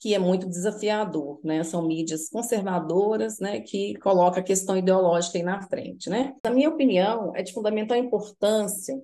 Que 0.00 0.14
é 0.14 0.18
muito 0.18 0.48
desafiador, 0.48 1.38
né? 1.44 1.62
São 1.62 1.86
mídias 1.86 2.30
conservadoras, 2.30 3.38
né, 3.38 3.60
que 3.60 3.94
colocam 3.98 4.40
a 4.40 4.44
questão 4.44 4.76
ideológica 4.76 5.38
aí 5.38 5.44
na 5.44 5.60
frente, 5.62 6.08
né? 6.08 6.34
Na 6.42 6.50
minha 6.50 6.70
opinião, 6.70 7.36
é 7.36 7.42
de 7.42 7.52
fundamental 7.52 7.96
importância 7.98 9.00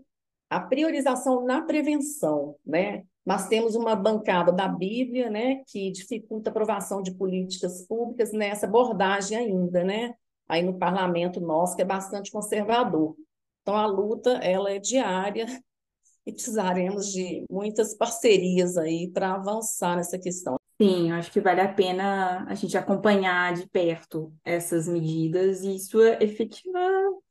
a 0.49 0.61
priorização 0.61 1.45
na 1.45 1.63
prevenção, 1.63 2.57
né? 2.65 3.05
Nós 3.25 3.49
temos 3.49 3.75
uma 3.75 3.97
bancada 3.97 4.53
da 4.53 4.69
Bíblia, 4.69 5.29
né, 5.29 5.63
que 5.67 5.91
dificulta 5.91 6.49
a 6.49 6.53
aprovação 6.53 7.03
de 7.03 7.13
políticas 7.13 7.85
públicas 7.87 8.33
nessa 8.33 8.67
abordagem 8.67 9.37
ainda, 9.37 9.83
né? 9.85 10.15
Aí 10.49 10.63
no 10.63 10.79
parlamento 10.79 11.41
nosso, 11.41 11.75
que 11.75 11.83
é 11.83 11.85
bastante 11.85 12.31
conservador. 12.31 13.17
Então, 13.63 13.75
a 13.75 13.87
luta, 13.87 14.31
ela 14.39 14.71
é 14.71 14.79
diária 14.79 15.47
e 16.25 16.33
precisaremos 16.33 17.13
de 17.13 17.45
muitas 17.51 17.95
parcerias 17.95 18.77
aí 18.77 19.11
para 19.13 19.35
avançar 19.35 19.97
nessa 19.97 20.19
questão. 20.19 20.56
Sim, 20.81 21.11
acho 21.11 21.33
que 21.33 21.41
vale 21.41 21.63
a 21.63 21.73
pena 21.73 22.45
a 22.47 22.55
gente 22.55 22.77
acompanhar 22.77 23.55
de 23.55 23.67
perto 23.67 24.31
essas 24.45 24.87
medidas 24.87 25.63
e 25.63 25.79
sua 25.79 26.23
efetiva 26.23 26.79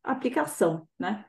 aplicação, 0.04 0.88
né? 0.98 1.26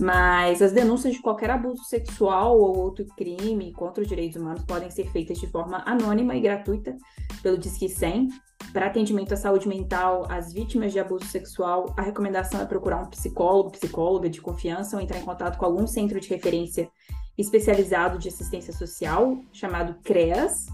Mas 0.00 0.62
as 0.62 0.72
denúncias 0.72 1.14
de 1.14 1.20
qualquer 1.20 1.50
abuso 1.50 1.84
sexual 1.84 2.58
ou 2.58 2.78
outro 2.78 3.04
crime 3.16 3.70
contra 3.74 4.02
os 4.02 4.08
direitos 4.08 4.40
humanos 4.40 4.64
podem 4.64 4.90
ser 4.90 5.10
feitas 5.12 5.38
de 5.38 5.46
forma 5.46 5.82
anônima 5.84 6.34
e 6.34 6.40
gratuita 6.40 6.96
pelo 7.42 7.58
Disque 7.58 7.86
100. 7.86 8.28
Para 8.72 8.86
atendimento 8.86 9.34
à 9.34 9.36
saúde 9.36 9.68
mental 9.68 10.26
às 10.30 10.54
vítimas 10.54 10.92
de 10.92 10.98
abuso 10.98 11.26
sexual, 11.26 11.92
a 11.98 12.02
recomendação 12.02 12.62
é 12.62 12.64
procurar 12.64 13.02
um 13.02 13.10
psicólogo, 13.10 13.72
psicóloga 13.72 14.30
de 14.30 14.40
confiança 14.40 14.96
ou 14.96 15.02
entrar 15.02 15.18
em 15.18 15.24
contato 15.24 15.58
com 15.58 15.66
algum 15.66 15.86
centro 15.86 16.18
de 16.18 16.28
referência 16.30 16.88
especializado 17.36 18.18
de 18.18 18.28
assistência 18.28 18.72
social, 18.72 19.38
chamado 19.52 19.96
CREAS, 20.02 20.66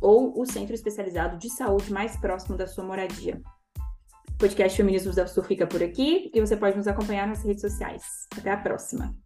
ou 0.00 0.38
o 0.38 0.44
centro 0.44 0.74
especializado 0.74 1.38
de 1.38 1.48
saúde 1.48 1.90
mais 1.90 2.16
próximo 2.16 2.58
da 2.58 2.66
sua 2.66 2.84
moradia. 2.84 3.40
Podcast 4.44 4.76
Feminismos 4.76 5.16
da 5.16 5.26
Sul 5.26 5.42
fica 5.42 5.66
por 5.66 5.82
aqui 5.82 6.30
e 6.34 6.38
você 6.38 6.54
pode 6.54 6.76
nos 6.76 6.86
acompanhar 6.86 7.26
nas 7.26 7.42
redes 7.42 7.62
sociais. 7.62 8.26
Até 8.36 8.50
a 8.50 8.58
próxima! 8.58 9.23